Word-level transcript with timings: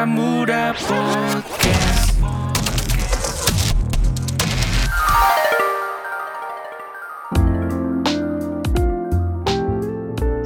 Baramuda 0.00 0.72
Podcast. 0.80 2.16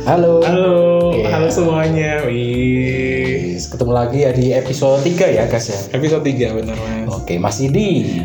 Halo. 0.05 0.43
Halo, 0.43 0.75
Iya. 1.15 1.27
halo 1.31 1.49
semuanya. 1.55 2.27
Wih. 2.27 3.55
Ketemu 3.57 3.93
lagi 3.95 4.19
ya 4.27 4.31
di 4.35 4.51
episode 4.51 5.07
3 5.07 5.31
ya, 5.31 5.47
guys 5.47 5.71
ya. 5.71 5.79
Episode 5.95 6.27
3 6.27 6.51
benar 6.51 6.75
Mas. 6.75 7.15
Oke, 7.15 7.39
masih 7.39 7.71
di 7.71 8.19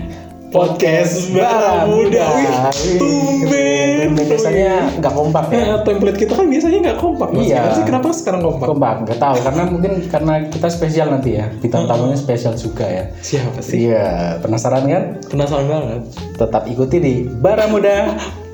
Podcast 0.50 1.30
Bara 1.30 1.86
Muda. 1.86 2.26
Wih, 2.26 2.98
tumben. 2.98 3.79
Biasanya 4.16 4.72
nggak 5.02 5.14
kompak 5.14 5.46
ya. 5.52 5.58
Nah, 5.60 5.80
template 5.86 6.18
kita 6.18 6.34
kan 6.38 6.46
biasanya 6.50 6.80
nggak 6.90 7.00
kompak 7.00 7.30
Mas. 7.34 7.46
Iya. 7.46 7.58
Kenapa 7.60 7.76
sih 7.76 7.84
kenapa 7.86 8.08
sekarang 8.16 8.42
kompak? 8.46 8.68
Kompak, 8.70 8.96
nggak 9.06 9.20
tahu 9.20 9.38
karena 9.46 9.64
mungkin 9.70 9.92
karena 10.10 10.34
kita 10.50 10.68
spesial 10.70 11.08
nanti 11.14 11.30
ya. 11.38 11.46
Bintang 11.60 11.86
tamunya 11.86 12.18
spesial 12.18 12.54
juga 12.58 12.86
ya. 12.86 13.04
Siapa 13.22 13.60
sih? 13.62 13.90
Iya, 13.90 14.38
penasaran 14.42 14.84
kan? 14.88 15.04
Penasaran 15.28 15.66
banget. 15.68 16.02
Tetap 16.38 16.64
ikuti 16.68 16.98
di 17.00 17.14
Bara 17.28 17.68
Muda. 17.68 17.98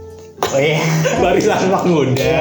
Oh 0.45 0.61
iya. 0.61 0.77
Barisan 1.19 1.73
muda. 1.89 2.37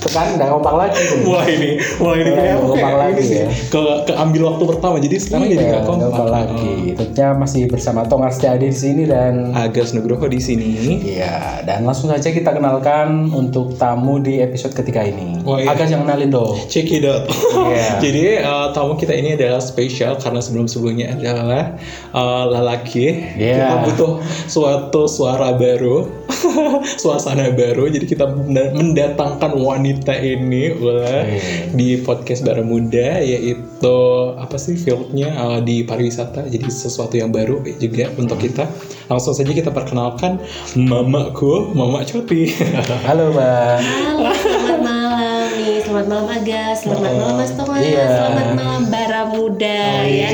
Ya, 0.00 0.08
kan 0.10 0.26
udah 0.34 0.48
kompak 0.50 0.74
lagi. 0.74 1.02
Mulai 1.20 1.48
ini, 1.52 1.70
mulai 1.96 2.16
ini 2.18 2.30
kayak 2.32 2.52
apa 2.52 2.64
kompak 2.64 2.80
kayak 2.80 2.98
lagi 2.98 3.12
ini 3.14 3.28
sih. 3.28 3.36
ya. 3.36 3.48
Ke 3.68 3.80
keambil 4.06 4.42
waktu 4.46 4.64
pertama 4.66 4.94
jadi 4.96 5.16
sekarang 5.16 5.46
jadi 5.46 5.56
Iya, 5.58 5.70
nggak 5.70 5.84
kompak. 5.84 6.08
kompak 6.08 6.28
lagi. 6.28 6.72
Tentunya 6.96 7.28
masih 7.32 7.62
bersama 7.66 8.00
Tongar 8.02 8.30
Setiadi 8.30 8.66
di 8.66 8.76
sini 8.76 9.02
dan 9.04 9.52
Agas 9.52 9.92
Nugroho 9.92 10.24
di 10.24 10.40
sini. 10.40 10.72
Iya, 11.06 11.62
dan 11.62 11.84
langsung 11.84 12.08
saja 12.08 12.28
kita 12.28 12.50
kenalkan 12.50 13.28
untuk 13.28 13.76
tamu 13.76 14.18
di 14.18 14.38
episode 14.38 14.72
ketiga 14.72 15.02
ini. 15.02 15.40
Oh, 15.42 15.54
iya. 15.54 15.70
Agak 15.70 15.88
yang 15.88 16.02
kenalin 16.02 16.30
dong. 16.30 16.56
Check 16.66 16.88
it 16.88 17.04
out. 17.04 17.28
Iya. 17.68 17.88
Jadi 18.04 18.22
eh, 18.40 18.66
tamu 18.72 18.94
kita 18.94 19.12
ini 19.12 19.34
adalah 19.34 19.60
spesial 19.60 20.16
karena 20.16 20.40
sebelum-sebelumnya 20.40 21.06
adalah 21.14 21.76
eh, 22.10 22.44
lelaki. 22.48 23.06
Iya. 23.36 23.54
Kita 23.58 23.76
butuh 23.84 24.12
suatu 24.46 25.04
suara 25.04 25.52
baru, 25.52 26.08
suasana 27.02 27.50
baru. 27.50 27.88
Jadi 27.88 28.06
kita 28.06 28.24
menda- 28.26 28.72
mendatangkan 28.72 29.52
wanita 29.54 30.14
ini 30.16 30.72
ulah 30.72 31.24
Iya. 31.26 31.72
di 31.72 32.00
podcast 32.00 32.42
Bara 32.42 32.62
Muda 32.62 33.20
yaitu 33.20 33.98
apa 34.34 34.56
sih 34.56 34.74
fieldnya 34.74 35.28
eh, 35.30 35.60
di 35.60 35.76
pariwisata. 35.82 36.46
Jadi 36.46 36.66
sesuatu 36.66 37.14
yang 37.14 37.30
baru 37.30 37.60
juga 37.76 38.08
untuk 38.14 38.38
kita. 38.38 38.66
Langsung 39.06 39.34
saja 39.34 39.50
kita 39.50 39.70
perkenalkan 39.70 40.38
mamaku, 40.76 41.74
Mama 41.74 42.02
Coti. 42.02 42.54
Halo, 43.06 43.34
Mbak. 43.34 43.76
Halo, 43.82 44.30
selamat 44.32 44.78
malam 44.80 45.46
nih. 45.56 45.76
Selamat 45.80 46.06
malam 46.06 46.26
Agas, 46.30 46.76
selamat 46.80 47.12
malam 47.12 47.34
Mas 47.36 47.52
Thomas, 47.52 47.82
Iya. 47.82 48.06
selamat 48.06 48.48
malam 48.54 48.82
Bara 48.86 49.22
Muda 49.26 49.82
ya. 50.06 50.28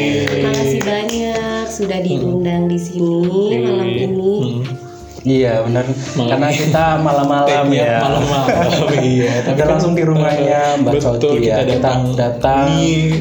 Makasih 0.45 0.83
banyak 0.85 1.65
sudah 1.67 1.99
diundang 2.01 2.69
di 2.69 2.77
sini 2.77 3.65
malam 3.65 3.89
ini. 3.89 4.36
Iya, 5.27 5.59
benar. 5.67 5.83
Karena 6.15 6.49
kita 6.55 6.85
malam-malam 7.03 7.67
ya. 7.75 7.99
malam-malam 7.99 8.47
iya 9.03 9.43
Kita 9.43 9.65
langsung 9.67 9.99
di 9.99 10.07
rumahnya 10.07 10.79
Mbak 10.79 10.93
betul 11.03 11.19
Coti 11.19 11.51
ya. 11.51 11.67
kita 11.67 11.83
datang 11.83 11.99
Kita 12.07 12.19
datang. 12.31 12.67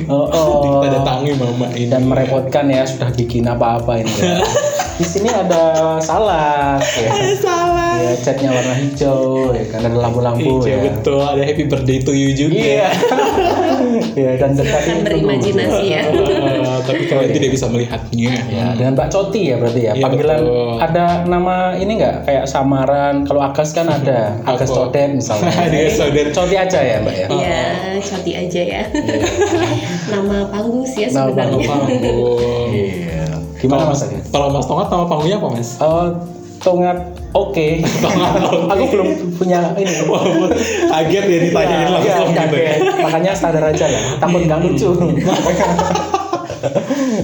Oh, 0.05 0.29
oh. 0.29 0.61
kita 0.61 1.01
datangi 1.01 1.33
mama 1.33 1.67
ini 1.73 1.89
Dan 1.89 2.05
merepotkan 2.05 2.69
ya 2.69 2.85
sudah 2.85 3.09
bikin 3.09 3.49
apa-apa 3.49 4.05
ini. 4.05 4.13
Ya. 4.21 4.37
di 4.95 5.03
sini 5.03 5.27
ada 5.27 5.99
salad 5.99 6.79
ya. 6.95 7.11
salah 7.35 7.99
Ya, 7.99 8.15
catnya 8.15 8.47
warna 8.47 8.75
hijau 8.75 9.51
ya 9.51 9.63
kan 9.67 9.83
ada 9.83 9.97
lampu-lampu 9.97 10.63
iya 10.63 10.79
ya. 10.79 10.87
betul 10.87 11.19
ada 11.19 11.43
happy 11.43 11.67
birthday 11.67 11.99
to 11.99 12.11
you 12.15 12.31
juga 12.31 12.55
Iya. 12.55 12.87
Iya, 14.15 14.31
dan 14.35 14.49
tadi 14.51 14.63
Silakan 14.65 14.97
berimajinasi 15.03 15.83
ya. 15.85 16.01
Eh, 16.45 16.79
tapi 16.81 17.03
kalian 17.05 17.31
tidak 17.31 17.51
bisa 17.51 17.65
melihatnya 17.67 18.31
Ya, 18.47 18.65
dengan 18.73 18.95
Mbak 18.95 19.09
Coti 19.09 19.41
ya 19.49 19.55
berarti 19.57 19.81
ya. 19.81 19.93
Iya, 19.93 20.03
Panggilan 20.03 20.39
betul. 20.39 20.71
ada 20.79 21.05
nama 21.25 21.55
ini 21.73 21.91
nggak 21.95 22.15
kayak 22.23 22.45
samaran. 22.45 23.15
Kalau 23.23 23.41
Agas 23.41 23.69
kan 23.71 23.87
ada 23.87 24.39
Agas 24.43 24.69
Apa? 24.69 24.87
Codet 24.87 25.09
misalnya. 25.13 25.51
Dia 25.73 25.89
saudara 25.89 26.29
Coti 26.31 26.55
aja 26.55 26.79
ya 26.79 26.95
Mbak 26.99 27.15
ya. 27.15 27.27
Iya, 27.27 27.63
Coti 28.01 28.31
aja 28.33 28.61
ya. 28.63 28.83
Nama 30.11 30.37
panggung 30.47 30.85
sih 30.85 31.03
ya 31.03 31.09
Nama 31.09 31.27
sebenarnya. 31.27 31.67
panggung 31.67 32.69
Iya. 32.71 33.25
Gimana 33.57 33.83
Mas 33.85 34.01
Agas? 34.01 34.23
kalau 34.27 34.47
mas 34.49 34.65
Tongat 34.65 34.87
nama 34.87 35.05
panggungnya 35.05 35.37
apa 35.37 35.47
mas 35.49 35.69
Oh, 35.79 36.07
tongat 36.65 36.97
oke. 37.37 37.67
Aku 38.73 38.83
belum 38.89 39.07
punya 39.37 39.77
ini. 39.77 39.93
Kaget 40.89 41.25
ya 41.29 41.37
ditanyain 41.45 41.85
Iya, 41.85 41.93
langsung 41.93 42.29
gitu 42.33 42.57
ya. 42.57 42.73
Makanya 43.05 43.31
standar 43.37 43.63
aja 43.69 43.85
lah. 43.85 44.03
Takut 44.17 44.41
nggak 44.41 44.59
lucu. 44.65 44.89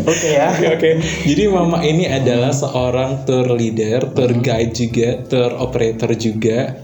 Oke 0.05 0.37
ya. 0.37 0.53
Oke 0.53 0.67
oke. 0.77 0.89
Jadi 1.25 1.43
mama 1.49 1.81
ini 1.81 2.05
adalah 2.05 2.53
seorang 2.53 3.25
tour 3.25 3.57
leader, 3.57 4.13
tour 4.13 4.37
guide 4.37 4.69
juga, 4.69 5.17
tour 5.25 5.57
operator 5.57 6.13
juga. 6.13 6.77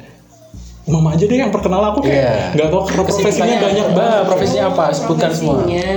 Mama 0.89 1.13
aja 1.13 1.29
deh 1.29 1.37
yang 1.37 1.53
perkenal 1.53 1.93
aku 1.93 2.01
kayak 2.01 2.57
nggak 2.57 2.67
tahu 2.73 2.81
profesinya 3.05 3.61
banyak 3.61 3.87
banget. 3.93 4.23
Profesinya 4.25 4.63
apa? 4.73 4.85
Sebutkan 4.89 5.29
semua. 5.35 5.61
Profesinya, 5.61 5.93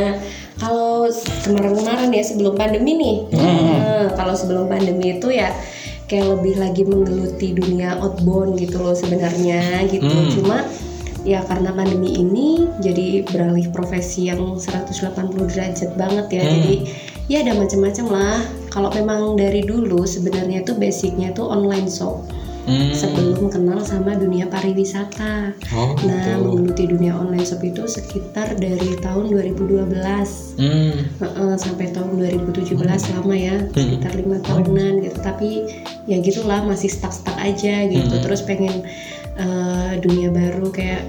kalau 0.60 1.08
kemarin-kemarin 1.48 2.08
ya 2.12 2.24
sebelum 2.26 2.52
pandemi 2.52 2.92
nih, 3.00 3.16
Nah, 3.32 4.12
kalau 4.12 4.36
sebelum 4.36 4.68
pandemi 4.68 5.16
itu 5.16 5.32
ya 5.32 5.48
kayak 6.10 6.26
lebih 6.42 6.58
lagi 6.58 6.82
menggeluti 6.82 7.54
dunia 7.54 7.94
outbound 8.02 8.58
gitu 8.58 8.82
loh 8.82 8.98
sebenarnya 8.98 9.86
gitu. 9.86 10.10
Hmm. 10.10 10.30
Cuma 10.34 10.56
ya 11.22 11.46
karena 11.46 11.70
pandemi 11.70 12.18
ini 12.18 12.66
jadi 12.82 13.22
beralih 13.30 13.70
profesi 13.70 14.26
yang 14.26 14.58
180 14.58 14.90
derajat 15.46 15.94
banget 15.94 16.26
ya. 16.34 16.42
Hmm. 16.42 16.52
Jadi 16.58 16.74
ya 17.30 17.46
ada 17.46 17.54
macam-macam 17.54 18.06
lah. 18.10 18.38
Kalau 18.74 18.90
memang 18.90 19.38
dari 19.38 19.62
dulu 19.62 20.02
sebenarnya 20.02 20.66
tuh 20.66 20.74
basicnya 20.74 21.30
tuh 21.30 21.46
online 21.46 21.86
shop 21.86 22.26
Hmm. 22.70 22.94
sebelum 22.94 23.50
kenal 23.50 23.82
sama 23.82 24.14
dunia 24.14 24.46
pariwisata. 24.46 25.50
Oh, 25.74 25.98
Nah, 26.06 26.22
gitu. 26.22 26.38
menggeluti 26.46 26.84
dunia 26.86 27.18
online 27.18 27.42
shop 27.42 27.66
itu 27.66 27.82
sekitar 27.84 28.54
dari 28.54 28.94
tahun 29.02 29.26
2012 29.26 30.54
Hmm. 30.54 31.10
Sampai 31.58 31.90
tahun 31.90 32.14
2017 32.14 33.10
lama 33.10 33.34
ya, 33.34 33.58
Hmm. 33.58 33.74
sekitar 33.74 34.14
lima 34.14 34.38
tahunan 34.40 35.02
gitu. 35.02 35.18
Tapi 35.18 35.48
ya 36.06 36.22
gitulah 36.22 36.62
masih 36.62 36.86
stuck-stuck 36.86 37.34
aja 37.36 37.90
gitu. 37.90 38.14
Hmm. 38.14 38.22
Terus 38.22 38.46
pengen 38.46 38.86
eh, 39.34 39.92
dunia 39.98 40.28
baru 40.28 40.68
kayak 40.68 41.00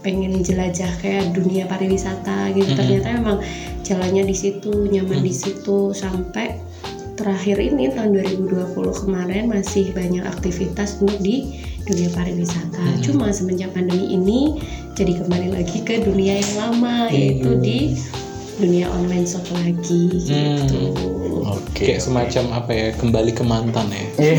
pengen 0.00 0.40
jelajah 0.40 0.88
kayak 0.98 1.36
dunia 1.36 1.68
pariwisata 1.68 2.48
gitu. 2.56 2.70
Hmm. 2.72 2.78
Ternyata 2.80 3.06
memang 3.20 3.38
jalannya 3.84 4.24
di 4.24 4.32
situ, 4.32 4.88
nyaman 4.88 5.20
di 5.20 5.28
situ 5.28 5.92
sampai 5.92 6.56
terakhir 7.18 7.58
ini 7.58 7.90
tahun 7.90 8.14
2020 8.14 8.78
kemarin 9.02 9.50
masih 9.50 9.90
banyak 9.90 10.22
aktivitas 10.22 11.02
untuk 11.02 11.18
di 11.18 11.58
dunia 11.82 12.06
pariwisata. 12.14 12.78
Hmm. 12.78 13.02
Cuma 13.02 13.34
semenjak 13.34 13.74
pandemi 13.74 14.14
ini 14.14 14.62
jadi 14.94 15.18
kembali 15.18 15.58
lagi 15.58 15.82
ke 15.82 15.98
dunia 16.06 16.38
yang 16.38 16.52
lama 16.54 17.10
yaitu 17.10 17.58
Hmm. 17.58 17.62
di 17.62 17.78
dunia 18.58 18.86
online 18.90 19.26
shop 19.26 19.42
lagi 19.50 20.14
gitu. 20.22 20.94
Oke. 21.42 21.90
Kayak 21.90 22.02
semacam 22.02 22.44
apa 22.54 22.70
ya 22.70 22.88
kembali 22.94 23.30
ke 23.34 23.42
mantan 23.42 23.86
ya. 23.90 24.04
Iya. 24.18 24.38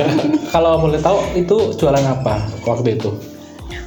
Kalau 0.56 0.80
boleh 0.80 1.00
tahu 1.00 1.20
itu 1.36 1.76
jualan 1.76 2.04
apa 2.06 2.48
waktu 2.64 2.96
itu? 2.96 3.12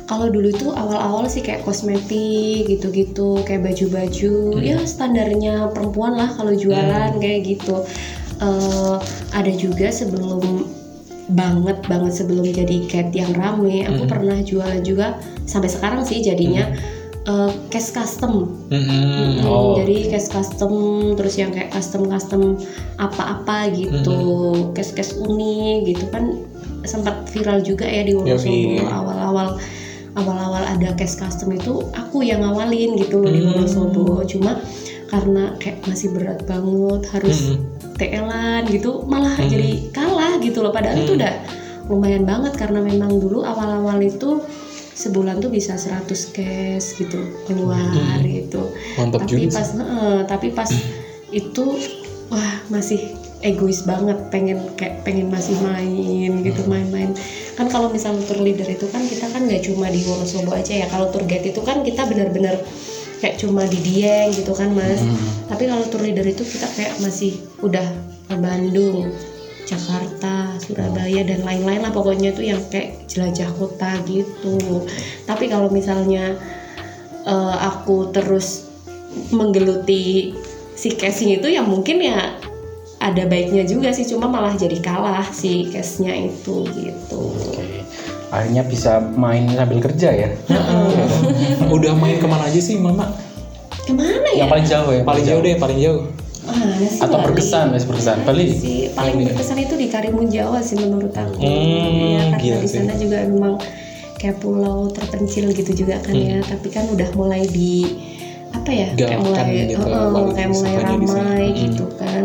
Kalau 0.09 0.25
dulu 0.25 0.49
tuh 0.49 0.73
awal-awal 0.73 1.29
sih 1.29 1.45
kayak 1.45 1.61
kosmetik 1.61 2.65
gitu-gitu, 2.65 3.45
kayak 3.45 3.61
baju-baju, 3.61 4.57
Hmm. 4.57 4.65
ya 4.65 4.81
standarnya 4.81 5.69
perempuan 5.69 6.17
lah 6.17 6.33
kalau 6.33 6.49
jualan 6.49 7.13
kayak 7.21 7.45
gitu. 7.45 7.85
Eh, 8.39 8.95
ada 9.31 9.51
juga 9.51 9.91
sebelum 9.91 10.63
banget 11.29 11.77
banget 11.85 12.13
sebelum 12.15 12.41
jadi 12.41 12.87
cat 12.87 13.11
yang 13.11 13.35
rame, 13.35 13.83
aku 13.83 14.07
Hmm. 14.07 14.09
pernah 14.09 14.39
jualan 14.39 14.81
juga 14.81 15.19
sampai 15.43 15.67
sekarang 15.67 16.01
sih 16.01 16.23
jadinya 16.23 16.71
eh, 17.27 17.51
case 17.69 17.91
custom. 17.91 18.57
Hmm. 18.71 18.79
Mm, 18.79 19.45
Oh. 19.45 19.75
Jadi 19.77 20.09
case 20.09 20.31
custom 20.31 20.73
terus 21.13 21.35
yang 21.35 21.51
kayak 21.51 21.69
custom 21.69 22.07
custom 22.07 22.57
apa-apa 22.97 23.69
gitu, 23.69 24.17
case 24.73 24.95
case 24.95 25.13
unik 25.13 25.77
gitu 25.85 26.09
kan 26.09 26.41
sempat 26.87 27.27
viral 27.29 27.59
juga 27.59 27.85
ya 27.85 28.01
di 28.01 28.15
Wonosobo 28.15 28.81
awal-awal 28.87 29.59
awal-awal 30.15 30.63
ada 30.63 30.95
case 30.95 31.19
custom 31.19 31.53
itu 31.53 31.83
aku 31.91 32.23
yang 32.23 32.39
ngawalin 32.41 32.95
gitu 32.97 33.19
loh 33.19 33.29
di 33.29 33.43
Hmm. 33.43 33.61
Wonosobo 33.61 34.23
cuma 34.25 34.63
karena 35.09 35.57
kayak 35.57 35.81
masih 35.85 36.13
berat 36.13 36.45
banget 36.45 37.01
harus 37.09 37.37
Hmm. 37.51 37.57
TL-an 37.97 38.63
gitu 38.69 39.03
malah 39.03 39.35
Hmm. 39.35 39.49
jadi 39.49 39.69
kalah 39.91 40.37
gitu 40.39 40.61
loh 40.61 40.71
padahal 40.71 40.95
itu 40.95 41.13
Hmm. 41.13 41.19
udah 41.19 41.33
lumayan 41.89 42.23
banget 42.23 42.53
karena 42.55 42.79
memang 42.79 43.17
dulu 43.17 43.41
awal-awal 43.41 43.97
itu 43.99 44.39
sebulan 44.93 45.39
tuh 45.39 45.49
bisa 45.49 45.73
100 45.75 46.29
cash 46.29 46.95
gitu 46.95 47.17
keluar 47.43 47.81
Hmm. 47.89 48.23
gitu 48.23 48.69
Mantap 48.95 49.25
tapi 49.25 49.49
juga 49.49 49.57
pas 49.57 49.69
heeh, 49.73 50.17
tapi 50.27 50.47
pas 50.53 50.69
itu 51.29 51.65
wah 52.29 52.53
masih 52.69 52.99
egois 53.39 53.87
banget 53.87 54.19
pengen 54.29 54.59
kayak 54.75 55.01
pengen 55.01 55.31
masih 55.31 55.55
main 55.63 56.43
gitu 56.43 56.61
Hmm. 56.67 56.71
main-main 56.75 57.11
kan 57.55 57.67
kalau 57.67 57.87
misalnya 57.89 58.21
tour 58.27 58.39
leader 58.39 58.67
itu 58.67 58.85
kan 58.87 59.03
kita 59.03 59.25
kan 59.31 59.47
nggak 59.47 59.63
cuma 59.63 59.87
di 59.87 60.03
Wonosobo 60.03 60.51
aja 60.51 60.75
ya 60.75 60.87
kalau 60.87 61.07
tour 61.09 61.23
guide 61.23 61.47
itu 61.47 61.61
kan 61.63 61.81
kita 61.81 62.03
benar-benar 62.03 62.59
kayak 63.19 63.39
cuma 63.39 63.67
di 63.67 63.79
Dieng 63.83 64.31
gitu 64.31 64.55
kan 64.55 64.71
mas 64.71 65.03
tapi 65.51 65.67
kalau 65.67 65.83
tour 65.87 66.03
leader 66.03 66.23
itu 66.23 66.43
kita 66.43 66.67
kayak 66.75 66.95
masih 67.03 67.39
udah 67.59 67.83
ke 68.29 68.35
Bandung 68.37 69.11
Jakarta, 69.69 70.57
Surabaya 70.57 71.21
dan 71.21 71.45
lain-lain 71.45 71.85
lah 71.85 71.93
pokoknya 71.93 72.33
itu 72.33 72.49
yang 72.49 72.57
kayak 72.73 73.05
jelajah 73.05 73.53
kota 73.53 74.01
gitu. 74.09 74.57
Tapi 75.29 75.45
kalau 75.45 75.69
misalnya 75.69 76.33
eh, 77.29 77.55
aku 77.61 78.09
terus 78.09 78.65
menggeluti 79.29 80.33
si 80.73 80.89
casing 80.97 81.37
itu 81.37 81.53
ya 81.53 81.61
mungkin 81.61 82.01
ya 82.01 82.33
ada 82.99 83.23
baiknya 83.29 83.63
juga 83.63 83.93
sih 83.95 84.09
cuma 84.09 84.27
malah 84.27 84.53
jadi 84.57 84.75
kalah 84.81 85.27
si 85.29 85.69
case-nya 85.69 86.17
itu 86.17 86.65
gitu. 86.73 87.21
Oke. 87.29 87.88
Akhirnya 88.29 88.61
bisa 88.61 88.91
main 89.01 89.49
sambil 89.49 89.79
kerja 89.79 90.09
ya. 90.11 90.29
Udah 91.67 91.93
main 91.93 92.17
ke 92.17 92.25
mana 92.25 92.45
aja 92.45 92.59
sih 92.59 92.77
mama? 92.77 93.09
Ke 93.79 93.91
mana 93.91 94.29
ya? 94.29 94.45
Yang 94.45 94.49
paling 94.49 94.67
jauh 94.67 94.91
ya. 94.91 95.01
Paling 95.01 95.25
jauh 95.25 95.41
deh, 95.41 95.55
paling 95.55 95.79
jauh. 95.79 96.01
Mana 96.41 96.81
sih 96.83 96.97
Atau 96.99 97.15
Bali? 97.15 97.25
berkesan, 97.27 97.65
Mas 97.71 97.85
berkesan. 97.85 98.17
Bali. 98.23 98.45
sih 98.51 98.89
paling 98.91 99.21
berkesan 99.23 99.57
itu 99.59 99.73
di 99.75 99.87
Karimun 99.87 100.27
Jawa 100.27 100.59
sih 100.59 100.73
menurut 100.75 101.11
aku 101.11 101.37
Hmm, 101.37 101.45
ya 101.45 102.21
karena 102.23 102.37
gila 102.39 102.57
di 102.57 102.67
sih. 102.67 102.79
sana 102.79 102.93
juga 102.95 103.17
memang 103.23 103.53
kayak 104.15 104.37
pulau 104.37 104.89
terpencil 104.89 105.49
gitu 105.49 105.71
juga 105.75 106.01
kan 106.01 106.11
ya 106.11 106.37
Hmm. 106.37 106.49
tapi 106.49 106.67
kan 106.67 106.85
udah 106.85 107.05
mulai 107.13 107.45
di 107.45 108.01
apa 108.49 108.65
ya 108.67 108.87
kayak 108.91 108.97
Galakkan 108.97 109.45
mulai 109.45 109.61
gitu, 109.63 109.77
kalau 109.79 110.25
kayak 110.27 110.49
mulai 110.49 110.73
ramai 110.75 111.45
Hmm. 111.45 111.59
gitu 111.61 111.85
kan 111.95 112.23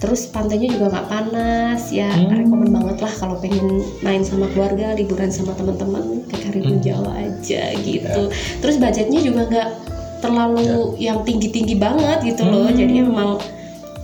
terus 0.00 0.24
pantainya 0.26 0.72
juga 0.72 0.88
nggak 0.90 1.08
panas 1.08 1.92
ya 1.92 2.08
Hmm. 2.08 2.32
rekomen 2.32 2.72
banget 2.72 2.96
lah 2.98 3.12
kalau 3.12 3.36
pengen 3.36 3.68
main 4.00 4.24
sama 4.24 4.48
keluarga 4.50 4.96
liburan 4.96 5.28
sama 5.28 5.52
teman-teman 5.52 6.24
ke 6.26 6.40
Karimun 6.40 6.80
Hmm. 6.80 6.84
Jawa 6.84 7.12
aja 7.20 7.62
gitu 7.76 8.22
terus 8.58 8.80
budgetnya 8.80 9.20
juga 9.20 9.40
nggak 9.46 9.68
terlalu 10.20 10.96
yang 10.96 11.20
tinggi-tinggi 11.22 11.76
banget 11.76 12.24
gitu 12.24 12.42
loh 12.42 12.64
Hmm. 12.64 12.76
jadi 12.76 12.92
memang 13.04 13.30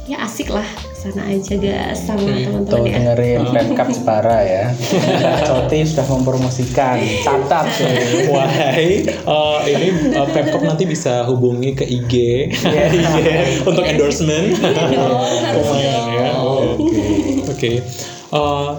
ya 0.06 0.22
asik 0.22 0.54
lah 0.54 0.62
sana 0.94 1.26
aja 1.26 1.54
guys 1.54 1.98
sama 2.02 2.22
Oke. 2.22 2.46
teman-teman 2.46 2.70
Tuh 2.70 2.82
ya 2.86 2.94
dengerin 3.10 3.40
Pemkap 3.54 3.88
Jepara 3.90 4.38
ya. 4.42 4.64
Coti 5.46 5.78
sudah 5.82 6.06
mempromosikan. 6.08 6.96
Catat 7.22 7.66
tuh. 7.74 7.90
Wahai, 8.30 9.02
eh, 9.06 9.58
ini 9.66 9.88
eh, 10.14 10.26
Pemkop 10.30 10.62
nanti 10.62 10.86
bisa 10.86 11.26
hubungi 11.26 11.74
ke 11.74 11.82
IG, 11.82 12.12
Iya. 12.54 12.84
IG 12.90 13.18
untuk 13.62 13.82
endorsement. 13.82 14.54
dong, 14.58 15.22
harus 15.42 15.66
Lumayan 15.66 15.90
dong. 15.94 16.08
ya. 16.14 16.30
Oke. 16.38 17.06
Oke. 17.50 17.72
Eh, 18.30 18.70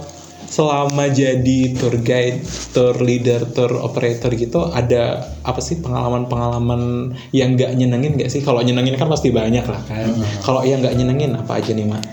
selama 0.47 1.11
jadi 1.11 1.75
tour 1.75 1.95
guide, 1.99 2.39
tour 2.71 2.95
leader, 2.97 3.44
tour 3.51 3.83
operator 3.83 4.31
gitu, 4.31 4.71
ada 4.71 5.27
apa 5.44 5.59
sih 5.59 5.77
pengalaman-pengalaman 5.77 7.11
yang 7.31 7.53
nggak 7.53 7.75
nyenengin 7.75 8.15
nggak 8.15 8.31
sih? 8.31 8.39
Kalau 8.39 8.63
nyenengin 8.63 8.95
kan 8.95 9.11
pasti 9.11 9.29
banyak 9.29 9.63
lah 9.63 9.81
kan. 9.85 10.07
Kalau 10.41 10.63
yang 10.63 10.79
nggak 10.79 10.95
nyenengin 10.95 11.35
apa 11.35 11.59
aja 11.59 11.71
nih 11.71 11.85
mak? 11.85 12.03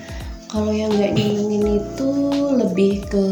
kalau 0.54 0.70
yang 0.70 0.86
nggak 0.86 1.18
nyenengin 1.18 1.82
itu 1.82 2.10
lebih 2.54 3.02
ke 3.10 3.26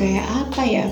kayak 0.00 0.24
apa 0.24 0.62
ya 0.64 0.86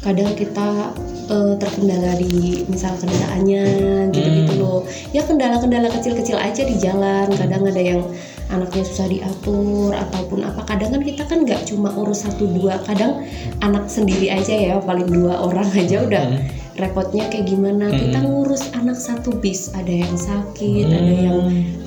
kadang 0.00 0.32
kita 0.32 0.96
eh, 1.28 1.52
terkendala 1.56 2.16
di 2.16 2.64
misal 2.64 2.96
kendaraannya 2.96 3.64
gitu-gitu 4.12 4.52
Hmm. 4.56 4.60
loh 4.60 4.80
ya 5.12 5.24
kendala-kendala 5.24 5.92
kecil-kecil 5.92 6.36
aja 6.36 6.62
di 6.64 6.76
jalan 6.76 7.28
kadang 7.36 7.68
ada 7.68 7.80
yang 7.80 8.00
anaknya 8.48 8.84
susah 8.84 9.06
diatur 9.06 9.92
ataupun 9.92 10.42
apa 10.42 10.62
kadang 10.64 10.90
kan 10.90 11.02
kita 11.02 11.22
kan 11.24 11.42
nggak 11.42 11.64
cuma 11.64 11.90
urus 11.92 12.22
satu 12.22 12.44
dua 12.46 12.76
kadang 12.82 13.24
anak 13.60 13.86
sendiri 13.86 14.28
aja 14.28 14.52
ya 14.52 14.74
paling 14.78 15.06
dua 15.06 15.40
orang 15.40 15.66
aja 15.70 16.02
udah 16.02 16.24
Hmm. 16.24 16.40
repotnya 16.74 17.28
kayak 17.28 17.46
gimana 17.46 17.86
kita 17.88 18.18
ngurus 18.18 18.74
anak 18.74 18.96
satu 18.96 19.30
bis 19.32 19.70
ada 19.72 19.90
yang 19.90 20.12
sakit 20.12 20.86
ada 20.86 21.12
Hmm. 21.12 21.22
yang 21.22 21.38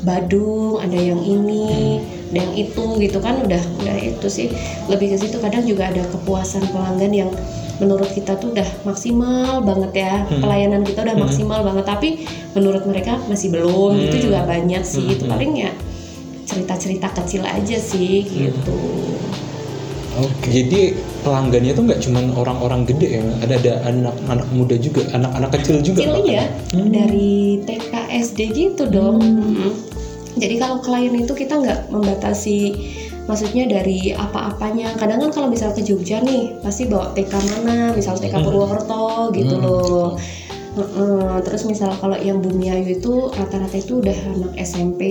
badung 0.02 0.80
ada 0.80 0.96
yang 0.96 1.20
ini 1.20 2.00
ada 2.28 2.40
yang 2.40 2.54
itu 2.56 2.84
gitu 2.98 3.20
kan 3.20 3.40
udah 3.40 3.60
udah 3.78 3.96
itu 3.98 4.28
sih 4.28 4.48
lebih 4.88 5.12
ke 5.12 5.18
situ 5.18 5.38
kadang 5.38 5.64
juga 5.64 5.88
ada 5.88 6.04
kepuasan 6.08 6.64
pelanggan 6.72 7.12
yang 7.12 7.30
menurut 7.78 8.10
kita 8.10 8.34
tuh 8.34 8.50
udah 8.52 8.66
maksimal 8.84 9.62
banget 9.62 9.92
ya 9.96 10.16
Hmm. 10.24 10.42
pelayanan 10.42 10.82
kita 10.82 11.04
udah 11.04 11.18
maksimal 11.18 11.60
banget 11.62 11.86
tapi 11.86 12.10
menurut 12.52 12.82
mereka 12.84 13.20
masih 13.28 13.52
belum 13.52 13.94
Hmm. 13.94 14.06
itu 14.08 14.18
juga 14.26 14.42
banyak 14.44 14.82
sih 14.82 15.06
itu 15.06 15.28
Hmm. 15.28 15.32
paling 15.32 15.54
ya 15.54 15.72
cerita-cerita 16.58 17.14
kecil 17.14 17.46
aja 17.46 17.78
sih 17.78 18.26
gitu 18.26 18.74
Oke. 20.18 20.50
Jadi 20.50 20.98
pelanggannya 21.22 21.78
tuh 21.78 21.86
nggak 21.86 22.02
cuman 22.02 22.34
orang-orang 22.34 22.90
gede 22.90 23.22
ya, 23.22 23.26
ada 23.38 23.54
ada 23.54 23.74
anak-anak 23.86 24.48
muda 24.50 24.74
juga, 24.76 25.06
anak-anak 25.14 25.50
kecil 25.54 25.78
juga. 25.86 26.02
kecil 26.02 26.26
ya 26.26 26.50
Hmm. 26.74 26.90
dari 26.90 27.62
TK 27.62 27.94
SD 28.26 28.40
gitu 28.50 28.90
dong 28.90 29.22
Mm-mm. 29.22 29.78
jadi 30.34 30.58
kalau 30.58 30.82
klien 30.82 31.14
itu 31.14 31.30
kita 31.32 31.54
nggak 31.56 31.80
membatasi 31.88 32.74
maksudnya 33.24 33.70
dari 33.70 34.10
apa-apanya 34.12 34.96
kadang 34.96 35.20
kan 35.20 35.30
kalau 35.30 35.48
misal 35.48 35.70
ke 35.70 35.82
Jogja 35.82 36.18
nih 36.20 36.56
pasti 36.60 36.88
bawa 36.88 37.14
TK 37.14 37.34
mana 37.62 37.94
misal 37.94 38.16
TK 38.16 38.34
Hmm. 38.34 38.46
Purwokerto 38.48 39.30
gitu 39.32 39.54
Hmm. 39.54 39.64
loh 39.64 40.08
Terus 41.46 41.64
misal 41.66 41.94
kalau 41.98 42.18
yang 42.18 42.42
Bumi 42.42 42.70
Ayu 42.70 43.00
itu 43.00 43.34
rata-rata 43.34 43.78
itu 43.78 44.02
udah 44.02 44.18
anak 44.38 44.54
SMP, 44.62 45.02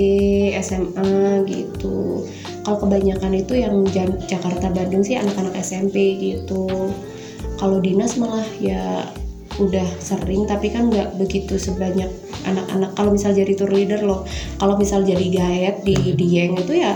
SMA 0.63 1.43
gitu. 1.49 2.27
Kalau 2.63 2.79
kebanyakan 2.83 3.33
itu 3.35 3.55
yang 3.59 3.87
Jakarta 4.27 4.71
Bandung 4.71 5.03
sih 5.03 5.19
anak-anak 5.19 5.55
SMP 5.59 6.19
gitu. 6.19 6.91
Kalau 7.57 7.81
dinas 7.81 8.19
malah 8.21 8.47
ya 8.61 9.07
udah 9.57 9.89
sering 10.05 10.45
tapi 10.45 10.69
kan 10.69 10.93
nggak 10.93 11.17
begitu 11.17 11.57
sebanyak 11.57 12.13
anak-anak 12.45 12.93
kalau 12.93 13.17
misal 13.17 13.33
jadi 13.33 13.57
tour 13.57 13.73
leader 13.73 14.05
loh 14.05 14.29
kalau 14.61 14.77
misal 14.77 15.01
jadi 15.01 15.33
guide 15.33 15.81
di 15.81 16.13
Dieng 16.13 16.61
itu 16.61 16.85
ya 16.85 16.93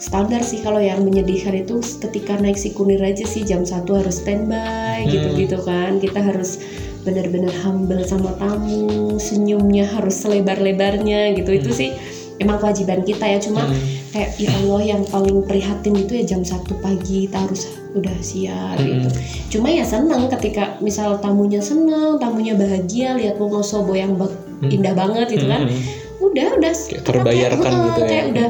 standar 0.00 0.40
sih 0.40 0.64
kalau 0.64 0.80
yang 0.80 1.04
menyedihkan 1.04 1.60
itu 1.60 1.76
ketika 2.00 2.40
naik 2.40 2.56
si 2.56 2.72
kunir 2.72 3.04
aja 3.04 3.28
sih 3.28 3.44
jam 3.44 3.68
satu 3.68 4.00
harus 4.00 4.24
standby 4.24 5.04
Hmm. 5.04 5.12
gitu-gitu 5.12 5.60
kan 5.64 6.00
kita 6.00 6.20
harus 6.20 6.60
benar-benar 7.00 7.52
humble 7.60 8.02
sama 8.02 8.32
tamu 8.36 9.16
senyumnya 9.16 9.88
harus 9.88 10.20
selebar-lebarnya 10.20 11.32
gitu 11.34 11.50
itu 11.52 11.70
sih 11.70 11.90
emang 12.36 12.56
kewajiban 12.56 13.00
kita 13.02 13.24
ya 13.26 13.38
cuma 13.38 13.62
Hmm. 13.62 13.76
kayak 14.10 14.30
ya 14.36 14.50
Allah 14.54 14.82
yang 14.86 15.02
paling 15.06 15.44
prihatin 15.44 15.94
itu 15.94 16.12
ya 16.14 16.24
jam 16.26 16.42
satu 16.42 16.74
pagi 16.78 17.24
kita 17.24 17.36
harus 17.38 17.62
udah 17.92 18.16
siap 18.20 18.76
Hmm. 18.76 19.04
gitu 19.04 19.08
cuma 19.50 19.68
ya 19.68 19.82
senang 19.82 20.28
ketika 20.30 20.76
misal 20.80 21.16
tamunya 21.18 21.60
senang 21.60 22.16
tamunya 22.16 22.52
bahagia 22.54 23.14
lihat 23.14 23.36
Wonosobo 23.36 23.92
yang 23.92 24.16
ba- 24.16 24.32
indah 24.62 24.92
banget 24.92 25.26
gitu 25.30 25.46
kan 25.46 25.64
Hmm. 25.64 25.80
udah 26.20 26.48
udah 26.54 26.72
terbayarkan 27.00 27.60
kayak, 27.62 27.84
gitu 27.86 28.00
ya. 28.00 28.06
kayak 28.06 28.24
udah 28.28 28.48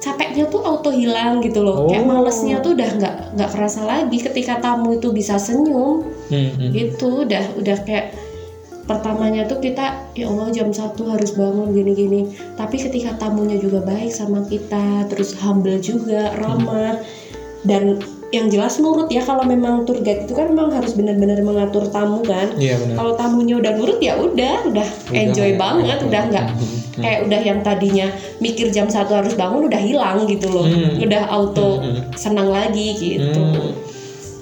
capeknya 0.00 0.48
tuh 0.48 0.64
auto 0.64 0.88
hilang 0.88 1.44
gitu 1.44 1.60
loh 1.60 1.86
kayak 1.86 2.04
Oh. 2.04 2.08
malesnya 2.08 2.64
tuh 2.64 2.72
udah 2.72 2.90
nggak 2.96 3.14
nggak 3.36 3.50
kerasa 3.52 3.84
lagi 3.84 4.16
ketika 4.16 4.56
tamu 4.58 4.96
itu 4.96 5.12
bisa 5.12 5.36
senyum 5.36 6.08
Hmm, 6.32 6.50
hmm. 6.56 6.70
gitu 6.72 7.28
udah 7.28 7.44
udah 7.60 7.76
kayak 7.84 8.16
pertamanya 8.86 9.46
tuh 9.46 9.60
kita 9.60 10.10
ya 10.18 10.26
Allah 10.26 10.50
jam 10.50 10.72
satu 10.72 11.06
harus 11.06 11.36
bangun 11.36 11.70
gini-gini 11.70 12.26
tapi 12.56 12.80
ketika 12.80 13.14
tamunya 13.18 13.60
juga 13.60 13.84
baik 13.84 14.10
sama 14.10 14.42
kita 14.46 15.06
terus 15.06 15.36
humble 15.38 15.78
juga 15.78 16.34
ramah 16.40 16.98
dan 17.62 18.00
yang 18.30 18.46
jelas 18.46 18.78
nurut 18.78 19.06
ya 19.06 19.20
kalau 19.20 19.42
memang 19.42 19.82
tour 19.82 19.98
guide 19.98 20.22
itu 20.22 20.32
kan 20.32 20.46
memang 20.48 20.70
harus 20.70 20.94
benar-benar 20.94 21.38
mengatur 21.40 21.86
tamu 21.86 22.22
kan 22.22 22.54
Iya 22.54 22.78
benar. 22.78 22.94
kalau 22.94 23.12
tamunya 23.14 23.58
udah 23.58 23.72
nurut 23.74 23.98
ya 23.98 24.14
udah 24.14 24.70
udah 24.70 24.88
enjoy 25.10 25.50
ya. 25.50 25.58
banget 25.58 25.98
udah 26.00 26.22
nggak 26.28 26.46
Hmm. 26.90 27.02
kayak 27.02 27.20
udah 27.26 27.40
yang 27.40 27.58
tadinya 27.60 28.06
mikir 28.38 28.68
jam 28.68 28.86
satu 28.86 29.14
harus 29.14 29.34
bangun 29.34 29.66
udah 29.66 29.78
hilang 29.78 30.26
gitu 30.26 30.46
loh 30.46 30.62
Hmm. 30.62 30.98
udah 31.00 31.22
auto 31.26 31.78
Hmm. 31.78 32.06
senang 32.14 32.48
lagi 32.48 32.94
gitu 32.94 33.34
Hmm. 33.34 33.74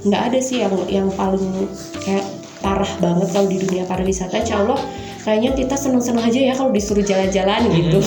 nggak 0.04 0.22
ada 0.26 0.38
sih 0.38 0.60
yang 0.60 0.74
yang 0.86 1.08
paling 1.10 1.66
kayak 1.98 2.24
parah 2.58 2.90
banget 2.98 3.28
kalau 3.30 3.46
di 3.46 3.58
dunia 3.62 3.84
pariwisata. 3.86 4.42
Insya 4.42 4.64
Allah 4.64 4.80
kayaknya 5.22 5.52
kita 5.54 5.76
seneng-seneng 5.76 6.24
aja 6.24 6.40
ya 6.40 6.54
kalau 6.56 6.70
disuruh 6.72 7.04
jalan-jalan 7.04 7.60
gitu. 7.74 7.98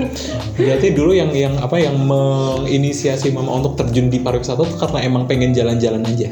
Berarti 0.58 0.88
dulu 0.92 1.16
yang 1.16 1.32
yang 1.32 1.54
apa 1.58 1.80
yang 1.80 1.96
menginisiasi 1.96 3.32
mama 3.32 3.56
untuk 3.62 3.78
terjun 3.80 4.12
di 4.12 4.20
pariwisata 4.20 4.62
tuh 4.62 4.78
karena 4.78 4.98
emang 5.06 5.24
pengen 5.24 5.56
jalan-jalan 5.56 6.04
aja. 6.04 6.30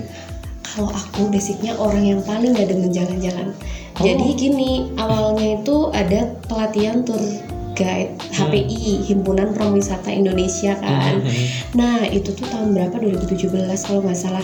kalau 0.76 0.92
aku 0.92 1.32
basicnya 1.32 1.72
orang 1.80 2.04
yang 2.04 2.20
paling 2.20 2.52
gak 2.52 2.68
demen 2.68 2.92
jalan-jalan. 2.92 3.56
Jadi 3.96 4.28
gini 4.36 4.92
awalnya 5.00 5.56
itu 5.56 5.88
ada 5.88 6.36
pelatihan 6.44 7.00
tour 7.00 7.55
guide 7.76 8.16
HPI 8.32 9.04
Himpunan 9.04 9.52
Prowisata 9.52 10.08
Indonesia 10.08 10.72
kan? 10.80 11.20
Hmm. 11.20 11.44
Nah 11.76 12.08
itu 12.08 12.32
tuh 12.32 12.48
tahun 12.48 12.72
berapa? 12.72 12.96
2017 12.96 13.52
kalau 13.84 14.00
nggak 14.00 14.16
salah. 14.18 14.42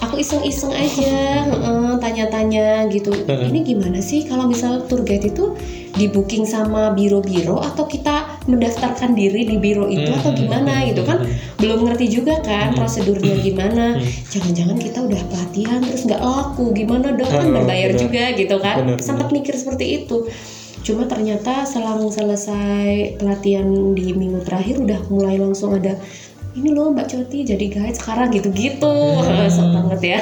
Aku 0.00 0.16
iseng-iseng 0.16 0.72
aja 0.72 1.44
heeh, 1.44 1.92
tanya-tanya 2.00 2.88
gitu. 2.88 3.12
Ini 3.28 3.60
gimana 3.60 4.00
sih 4.00 4.24
kalau 4.24 4.48
misal 4.48 4.88
tour 4.88 5.04
guide 5.04 5.28
itu 5.28 5.52
di 5.90 6.06
booking 6.06 6.46
sama 6.46 6.94
biro-biro 6.94 7.58
Atau 7.60 7.84
kita 7.84 8.40
mendaftarkan 8.48 9.12
diri 9.12 9.44
di 9.44 9.60
biro 9.60 9.84
itu 9.92 10.08
atau 10.08 10.32
gimana 10.32 10.88
gitu 10.88 11.04
kan? 11.04 11.28
Belum 11.60 11.84
ngerti 11.84 12.08
juga 12.08 12.40
kan 12.40 12.72
prosedurnya 12.72 13.44
gimana. 13.44 14.00
Jangan-jangan 14.32 14.80
kita 14.80 15.04
udah 15.04 15.20
pelatihan 15.28 15.84
terus 15.84 16.08
nggak 16.08 16.22
laku. 16.24 16.72
Gimana 16.72 17.12
dong? 17.12 17.28
Kan 17.28 17.52
berbayar 17.52 17.92
juga 17.92 18.32
gitu 18.32 18.56
kan? 18.56 18.96
Sempat 19.04 19.28
mikir 19.28 19.52
seperti 19.52 20.00
itu 20.04 20.32
cuma 20.80 21.04
ternyata 21.04 21.68
selang 21.68 22.08
selesai 22.08 23.20
pelatihan 23.20 23.68
di 23.92 24.16
minggu 24.16 24.40
terakhir 24.44 24.80
udah 24.80 25.00
mulai 25.12 25.36
langsung 25.36 25.76
ada 25.76 26.00
ini 26.50 26.74
loh 26.74 26.90
Mbak 26.90 27.06
Coti 27.06 27.46
jadi 27.46 27.66
guide 27.70 27.94
sekarang 27.94 28.34
gitu-gitu. 28.34 28.94
Sok 29.54 29.68
banget 29.70 30.00
ya. 30.02 30.20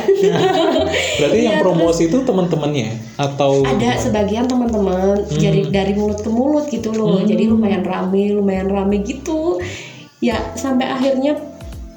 Berarti 1.19 1.39
yang 1.41 1.57
Iya, 1.59 1.65
promosi 1.65 2.03
itu 2.13 2.21
teman-temannya 2.21 3.17
atau 3.17 3.65
ada 3.65 3.97
sebagian 3.97 4.45
teman-teman 4.45 5.25
jadi 5.41 5.73
dari 5.73 5.97
mulut 5.97 6.21
ke 6.21 6.29
mulut 6.29 6.69
gitu 6.69 6.93
loh. 6.93 7.25
Jadi 7.25 7.49
lumayan 7.49 7.81
rame 7.81 8.37
lumayan 8.37 8.69
rame 8.69 9.01
gitu. 9.09 9.57
Ya 10.21 10.53
sampai 10.53 10.91
akhirnya 10.93 11.41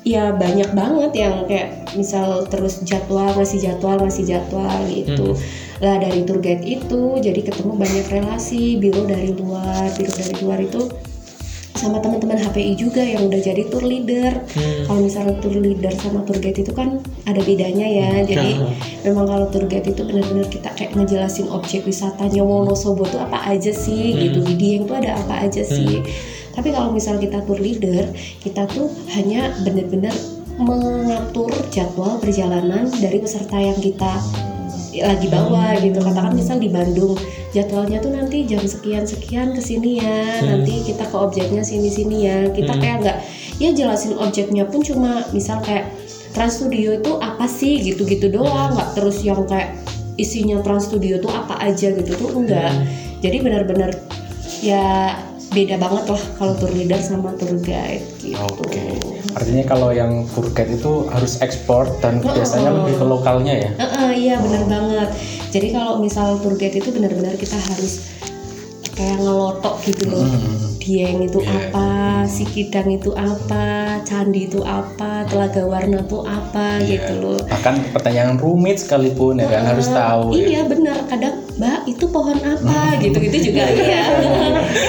ya 0.01 0.34
banyak 0.34 0.74
banget 0.74 1.12
yang 1.13 1.46
kayak 1.46 1.94
misal 1.94 2.48
terus 2.50 2.82
jadwal 2.88 3.36
masih 3.38 3.62
jadwal 3.62 4.01
masih 4.01 4.25
jadwal 4.25 4.82
gitu 4.89 5.38
lah 5.82 5.98
dari 5.98 6.22
tour 6.22 6.38
guide 6.38 6.62
itu 6.62 7.18
jadi 7.18 7.42
ketemu 7.42 7.74
banyak 7.74 8.06
relasi 8.14 8.78
biro 8.78 9.02
dari 9.10 9.34
luar 9.34 9.90
biro 9.98 10.14
dari 10.14 10.36
luar 10.38 10.62
itu 10.62 10.86
sama 11.82 11.98
teman-teman 11.98 12.38
HPI 12.38 12.78
juga 12.78 13.02
yang 13.02 13.26
udah 13.26 13.42
jadi 13.42 13.66
tour 13.74 13.82
leader. 13.82 14.46
Kalau 14.86 15.02
misalnya 15.02 15.42
tour 15.42 15.58
leader 15.58 15.90
sama 15.98 16.22
tour 16.30 16.38
guide 16.38 16.62
itu 16.62 16.70
kan 16.70 17.02
ada 17.26 17.42
bedanya 17.42 17.88
ya. 17.90 18.22
Jadi 18.22 18.62
memang 19.02 19.26
kalau 19.26 19.50
tour 19.50 19.66
guide 19.66 19.90
itu 19.90 20.06
benar-benar 20.06 20.46
kita 20.46 20.70
kayak 20.78 20.94
ngejelasin 20.94 21.50
objek 21.50 21.82
wisatanya 21.90 22.46
Wonosobo 22.46 23.10
tuh 23.10 23.26
apa 23.26 23.50
aja 23.50 23.74
sih 23.74 24.14
gitu. 24.14 24.46
Di 24.46 24.54
Dieng 24.54 24.86
tuh 24.86 25.02
ada 25.02 25.18
apa 25.18 25.50
aja 25.50 25.66
sih. 25.66 26.06
Tapi 26.54 26.70
kalau 26.70 26.94
misal 26.94 27.18
kita 27.18 27.42
tour 27.50 27.58
leader, 27.58 28.14
kita 28.44 28.70
tuh 28.70 28.92
hanya 29.18 29.50
benar-benar 29.66 30.14
mengatur 30.62 31.50
jadwal 31.74 32.22
perjalanan 32.22 32.92
dari 33.02 33.18
peserta 33.18 33.58
yang 33.58 33.80
kita 33.82 34.22
lagi 35.00 35.27
bawa 35.31 35.79
gitu. 35.79 36.03
Katakan 36.03 36.36
misal 36.36 36.60
di 36.60 36.67
Bandung 36.67 37.15
jadwalnya 37.55 38.03
tuh 38.03 38.12
nanti 38.12 38.43
jam 38.43 38.60
sekian 38.63 39.07
sekian 39.07 39.55
ke 39.55 39.62
sini 39.63 40.03
ya. 40.03 40.43
Nanti 40.43 40.83
kita 40.83 41.07
ke 41.07 41.15
objeknya 41.15 41.63
sini 41.63 41.88
sini 41.88 42.17
ya. 42.27 42.51
Kita 42.51 42.75
kayak 42.75 42.98
nggak 43.07 43.17
ya 43.63 43.69
jelasin 43.71 44.19
objeknya 44.19 44.67
pun 44.67 44.83
cuma 44.83 45.24
misal 45.31 45.63
kayak 45.63 45.88
Trans 46.36 46.60
Studio 46.60 47.00
itu 47.00 47.12
apa 47.24 47.48
sih? 47.48 47.79
Gitu-gitu 47.79 48.27
doang. 48.27 48.75
Nggak 48.75 49.00
terus 49.00 49.24
yang 49.24 49.48
kayak 49.48 49.79
isinya 50.19 50.60
Trans 50.60 50.91
Studio 50.91 51.17
tuh 51.24 51.31
apa 51.31 51.55
aja 51.63 51.89
gitu 51.95 52.12
tuh 52.13 52.29
enggak 52.36 52.69
jadi 53.24 53.38
benar-benar 53.41 53.95
ya 54.62 55.15
beda 55.51 55.75
banget 55.79 56.05
lah 56.13 56.24
kalau 56.39 56.53
tour 56.60 56.71
leader 56.71 57.00
sama 57.00 57.33
tour 57.36 57.57
guide 57.60 58.05
gitu. 58.24 58.38
Oke. 58.39 58.95
Artinya 59.38 59.64
kalau 59.68 59.90
yang 59.94 60.26
guide 60.30 60.76
itu 60.76 61.08
harus 61.08 61.40
ekspor 61.40 61.88
dan 62.04 62.20
biasanya 62.20 62.72
lebih 62.74 62.96
ke 63.00 63.06
lokalnya 63.06 63.54
ya. 63.56 63.72
Heeh, 63.78 64.10
iya 64.18 64.36
benar 64.42 64.64
banget. 64.68 65.10
Jadi 65.52 65.68
kalau 65.76 66.02
misal 66.02 66.40
guide 66.42 66.78
itu 66.80 66.90
benar-benar 66.92 67.36
kita 67.38 67.56
harus 67.56 68.12
kayak 68.96 69.18
ngelotok 69.22 69.76
gitu 69.86 70.04
loh. 70.12 70.26
Dieng 70.82 71.22
itu 71.22 71.40
apa, 71.46 72.26
Sikidang 72.26 72.90
itu 72.90 73.14
apa, 73.14 73.98
Candi 74.02 74.50
itu 74.50 74.66
apa, 74.66 75.30
Telaga 75.30 75.62
Warna 75.62 76.02
itu 76.02 76.18
apa 76.26 76.82
gitu 76.82 77.14
loh. 77.22 77.40
Bahkan 77.46 77.94
pertanyaan 77.94 78.42
rumit 78.42 78.82
sekalipun 78.82 79.38
ya 79.38 79.46
kan 79.46 79.70
harus 79.70 79.86
tahu. 79.86 80.34
ya. 80.34 80.58
Iya 80.58 80.62
benar. 80.66 80.98
Kadang 81.06 81.38
Mbak 81.62 81.80
itu 81.86 82.06
pohon 82.10 82.38
apa 82.42 82.98
gitu-gitu 82.98 83.54
juga 83.54 83.70
iya. 83.78 84.02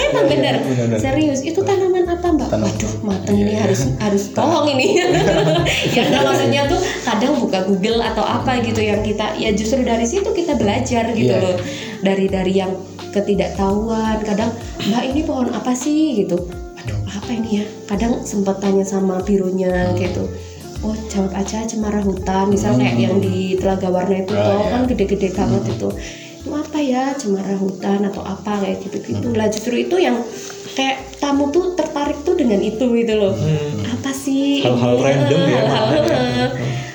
Emang 0.09 0.25
benar. 0.25 0.55
benar. 0.65 0.97
Serius 0.97 1.45
itu 1.45 1.61
tanaman 1.61 1.92
apa 2.13 2.27
Mbak? 2.29 2.47
Tanaman. 2.47 2.69
Waduh 2.69 2.93
mateng 3.01 3.35
ini 3.35 3.53
harus 3.55 3.81
harus 3.97 4.23
tolong 4.31 4.65
ini. 4.71 5.01
ya 5.97 6.03
kan 6.07 6.21
maksudnya 6.23 6.61
tuh 6.65 6.79
kadang 7.01 7.33
buka 7.37 7.59
Google 7.65 7.99
atau 7.99 8.21
apa 8.21 8.61
gitu 8.61 8.79
yang 8.79 9.01
kita 9.01 9.33
ya 9.35 9.49
justru 9.51 9.81
dari 9.81 10.03
situ 10.03 10.29
kita 10.29 10.53
belajar 10.53 11.11
gitu 11.11 11.33
Iya. 11.33 11.41
loh. 11.41 11.57
Dari 11.99 12.25
dari 12.27 12.53
yang 12.55 12.71
ketidaktahuan 13.09 14.21
kadang 14.21 14.51
Mbak 14.83 15.03
ini 15.09 15.21
pohon 15.23 15.49
apa 15.49 15.73
sih 15.73 16.13
gitu. 16.19 16.37
Aduh 16.77 16.99
apa 17.07 17.29
ini 17.31 17.61
ya? 17.61 17.65
Kadang 17.87 18.21
sempat 18.21 18.59
tanya 18.59 18.83
sama 18.83 19.19
bironya 19.19 19.95
gitu. 19.95 20.29
Oh 20.83 20.91
jawab 21.07 21.31
aja 21.33 21.63
cemara 21.63 22.03
hutan 22.03 22.51
misal 22.51 22.75
kayak 22.75 22.99
yang 22.99 23.15
di 23.17 23.55
Telaga 23.55 23.87
Warna 23.87 24.19
itu 24.19 24.35
Ah, 24.35 24.43
toh 24.43 24.59
iya. 24.59 24.67
kan 24.69 24.81
gede-gede 24.83 25.29
banget 25.31 25.63
itu 25.71 25.89
itu 26.43 26.51
apa 26.51 26.75
ya 26.75 27.15
cemara 27.15 27.55
hutan 27.55 28.03
atau 28.03 28.19
apa 28.19 28.59
kayak 28.59 28.83
gitu 28.83 28.99
gitu 28.99 29.31
lah 29.31 29.47
justru 29.47 29.79
itu 29.79 29.95
yang 29.95 30.19
kayak 30.73 30.97
tamu 31.21 31.49
tuh 31.53 31.77
tertarik 31.77 32.17
tuh 32.25 32.33
dengan 32.33 32.59
itu 32.59 32.85
gitu 32.93 33.13
loh. 33.15 33.33
Apa 33.87 34.11
sih 34.11 34.65
Hal-hal 34.65 34.97
random 34.99 35.41
ya, 35.45 35.61
hal-hal, 35.69 36.01
makanya. 36.01 36.47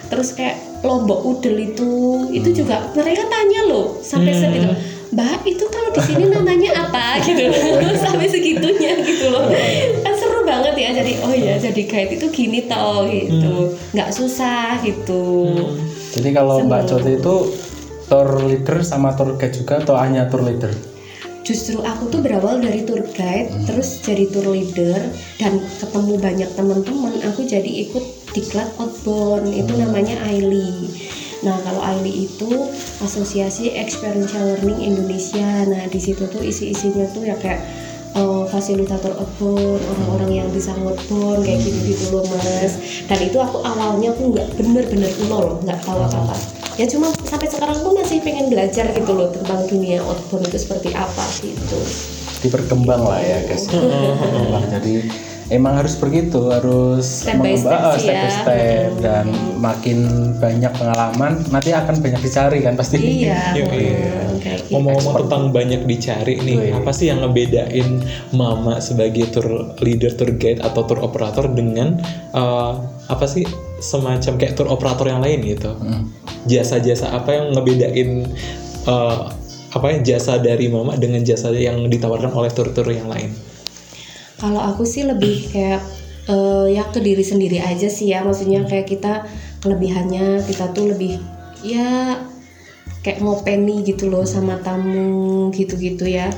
terus 0.08 0.34
kayak 0.34 0.56
lombok 0.82 1.26
udel 1.26 1.58
itu 1.58 1.90
itu 2.30 2.62
juga 2.62 2.90
mereka 2.94 3.26
tanya 3.26 3.60
loh 3.66 3.98
sampai 4.02 4.32
segitu. 4.34 4.70
Mbak 5.08 5.40
itu 5.48 5.64
kalau 5.72 5.90
di 5.96 6.00
sini 6.04 6.24
namanya 6.28 6.70
apa 6.84 7.16
gitu 7.24 7.48
loh. 7.48 7.80
Sampai 8.04 8.28
segitunya 8.28 8.92
gitu 9.00 9.32
loh. 9.32 9.48
Kan 10.04 10.12
seru 10.12 10.44
banget 10.44 10.76
ya 10.76 10.92
jadi 10.92 11.12
oh 11.24 11.32
ya 11.32 11.56
jadi 11.56 11.82
guide 11.88 12.12
itu 12.20 12.26
gini 12.28 12.68
toh 12.68 13.08
gitu. 13.08 13.72
Nggak 13.96 14.12
susah 14.12 14.76
gitu. 14.84 15.48
Jadi 16.12 16.28
kalau 16.36 16.60
Mbak. 16.60 16.92
Coti 16.92 17.16
itu 17.16 17.34
tour 18.04 18.28
leader 18.44 18.84
sama 18.84 19.16
tour 19.16 19.40
guide 19.40 19.56
juga 19.56 19.80
atau 19.80 19.96
hanya 19.96 20.28
tour 20.28 20.44
leader? 20.44 20.76
Justru 21.48 21.80
aku 21.80 22.12
tuh 22.12 22.20
berawal 22.20 22.60
dari 22.60 22.84
tour 22.84 23.00
guide 23.16 23.48
terus 23.64 24.04
jadi 24.04 24.28
tour 24.28 24.52
leader 24.52 25.00
dan 25.40 25.64
ketemu 25.80 26.20
banyak 26.20 26.50
teman-teman. 26.52 27.24
Aku 27.32 27.48
jadi 27.48 27.88
ikut 27.88 28.04
diklat 28.36 28.68
outbound 28.76 29.48
itu 29.56 29.72
namanya 29.80 30.20
AILI. 30.28 30.92
Nah 31.48 31.56
kalau 31.64 31.80
AILI 31.80 32.28
itu 32.28 32.68
asosiasi 33.00 33.72
experiential 33.80 34.44
learning 34.44 34.92
Indonesia. 34.92 35.64
Nah 35.64 35.88
di 35.88 35.96
situ 35.96 36.28
tuh 36.28 36.44
isi-isinya 36.44 37.08
tuh 37.16 37.24
ya 37.24 37.36
kayak 37.40 37.64
eh, 38.12 38.44
fasilitator 38.52 39.16
outbound 39.16 39.80
orang-orang 39.80 40.44
yang 40.44 40.48
bisa 40.52 40.76
outbound 40.76 41.48
kayak 41.48 41.64
gitu-gitu 41.64 42.12
loh 42.12 42.28
mas. 42.28 42.76
Dan 43.08 43.24
itu 43.24 43.40
aku 43.40 43.64
awalnya 43.64 44.12
aku 44.12 44.36
nggak 44.36 44.52
bener-bener 44.60 45.08
nol 45.32 45.64
nggak 45.64 45.80
tahu 45.80 45.96
apa-apa 45.96 46.57
ya 46.78 46.86
cuma 46.86 47.10
sampai 47.26 47.50
sekarang 47.50 47.78
pun 47.82 47.98
masih 47.98 48.22
pengen 48.22 48.46
belajar 48.46 48.86
gitu 48.94 49.10
loh 49.10 49.28
tentang 49.34 49.66
dunia 49.66 49.98
outbound 49.98 50.46
itu 50.46 50.58
seperti 50.62 50.94
apa 50.94 51.24
gitu 51.42 51.78
Jadi 52.38 52.54
berkembang 52.54 53.02
lah 53.02 53.18
ya 53.18 53.42
guys. 53.50 53.66
Berkembang. 53.66 54.62
Jadi 54.70 55.10
emang 55.50 55.74
harus 55.74 55.98
begitu, 55.98 56.54
harus 56.54 57.02
Step 57.26 57.42
by 57.42 57.58
step 57.58 57.98
sih 57.98 58.06
step 58.06 58.14
by 58.14 58.22
ya. 58.22 58.30
step 58.30 58.88
dan 59.02 59.26
makin 59.58 59.98
banyak 60.38 60.70
pengalaman 60.78 61.42
nanti 61.50 61.74
akan 61.74 61.98
banyak 61.98 62.22
dicari 62.22 62.62
kan 62.62 62.78
pasti. 62.78 63.02
iya 63.02 63.42
Iya, 63.58 63.66
hmm, 63.66 63.74
iya. 63.74 64.22
gitu. 64.38 64.70
Ngomong-ngomong 64.70 65.26
tentang 65.26 65.42
banyak 65.50 65.82
dicari 65.82 66.38
nih, 66.46 66.56
Wih. 66.62 66.78
apa 66.78 66.90
sih 66.94 67.10
yang 67.10 67.26
ngebedain 67.26 68.06
Mama 68.30 68.78
sebagai 68.78 69.34
tour 69.34 69.74
leader, 69.82 70.14
tour 70.14 70.30
guide 70.38 70.62
atau 70.62 70.86
tour 70.86 71.02
operator 71.02 71.50
dengan 71.50 71.98
eh, 72.38 72.72
apa 73.10 73.26
sih 73.26 73.42
semacam 73.78 74.32
kayak 74.38 74.54
tour 74.58 74.68
operator 74.70 75.06
yang 75.08 75.22
lain 75.22 75.40
gitu? 75.42 75.72
Hmm. 75.74 76.10
Jasa-jasa 76.46 77.14
apa 77.14 77.30
yang 77.34 77.46
ngebedain 77.54 78.10
eh, 78.86 79.20
apa 79.68 79.86
ya 79.92 79.98
jasa 80.16 80.40
dari 80.40 80.66
Mama 80.72 80.96
dengan 80.96 81.20
jasa 81.22 81.52
yang 81.52 81.86
ditawarkan 81.86 82.32
oleh 82.32 82.50
tour-tour 82.52 82.88
yang 82.88 83.08
lain? 83.08 83.32
Kalau 84.38 84.62
aku 84.62 84.86
sih 84.86 85.04
lebih 85.04 85.50
kayak 85.50 85.82
eh, 86.30 86.66
ya 86.78 86.86
ke 86.88 87.02
diri 87.02 87.22
sendiri 87.22 87.58
aja 87.62 87.86
sih 87.90 88.10
ya, 88.10 88.22
maksudnya 88.22 88.64
kayak 88.66 88.86
kita 88.90 89.26
kelebihannya 89.58 90.42
kita 90.46 90.70
tuh 90.70 90.94
lebih 90.94 91.18
ya 91.66 92.22
kayak 93.02 93.18
ngopeni 93.22 93.82
gitu 93.82 94.06
loh 94.06 94.22
sama 94.22 94.58
tamu 94.62 95.50
gitu-gitu 95.54 96.06
ya. 96.06 96.30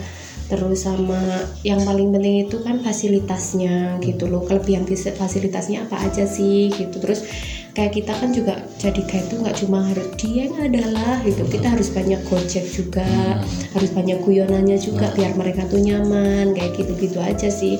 Terus 0.50 0.82
sama 0.82 1.46
yang 1.62 1.86
paling 1.86 2.10
penting 2.10 2.50
itu 2.50 2.58
kan 2.66 2.82
fasilitasnya 2.82 4.02
gitu 4.02 4.26
loh. 4.26 4.42
Kelebihan 4.42 4.82
fasilitasnya 4.90 5.86
apa 5.86 6.10
aja 6.10 6.26
sih 6.26 6.74
gitu. 6.74 6.98
Terus 6.98 7.22
kayak 7.70 8.02
kita 8.02 8.12
kan 8.18 8.34
juga 8.34 8.66
jadi 8.82 8.98
guide 9.06 9.30
tuh 9.30 9.38
nggak 9.46 9.56
cuma 9.62 9.78
harus 9.86 10.10
dia 10.18 10.50
yang 10.50 10.58
adalah 10.58 11.22
gitu. 11.22 11.46
Kita 11.46 11.70
harus 11.70 11.94
banyak 11.94 12.20
gojek 12.26 12.66
juga, 12.66 13.38
harus 13.70 13.90
banyak 13.94 14.18
guyonannya 14.26 14.74
juga 14.82 15.14
biar 15.14 15.38
mereka 15.38 15.70
tuh 15.70 15.78
nyaman 15.78 16.50
kayak 16.58 16.74
gitu-gitu 16.74 17.22
aja 17.22 17.46
sih. 17.46 17.78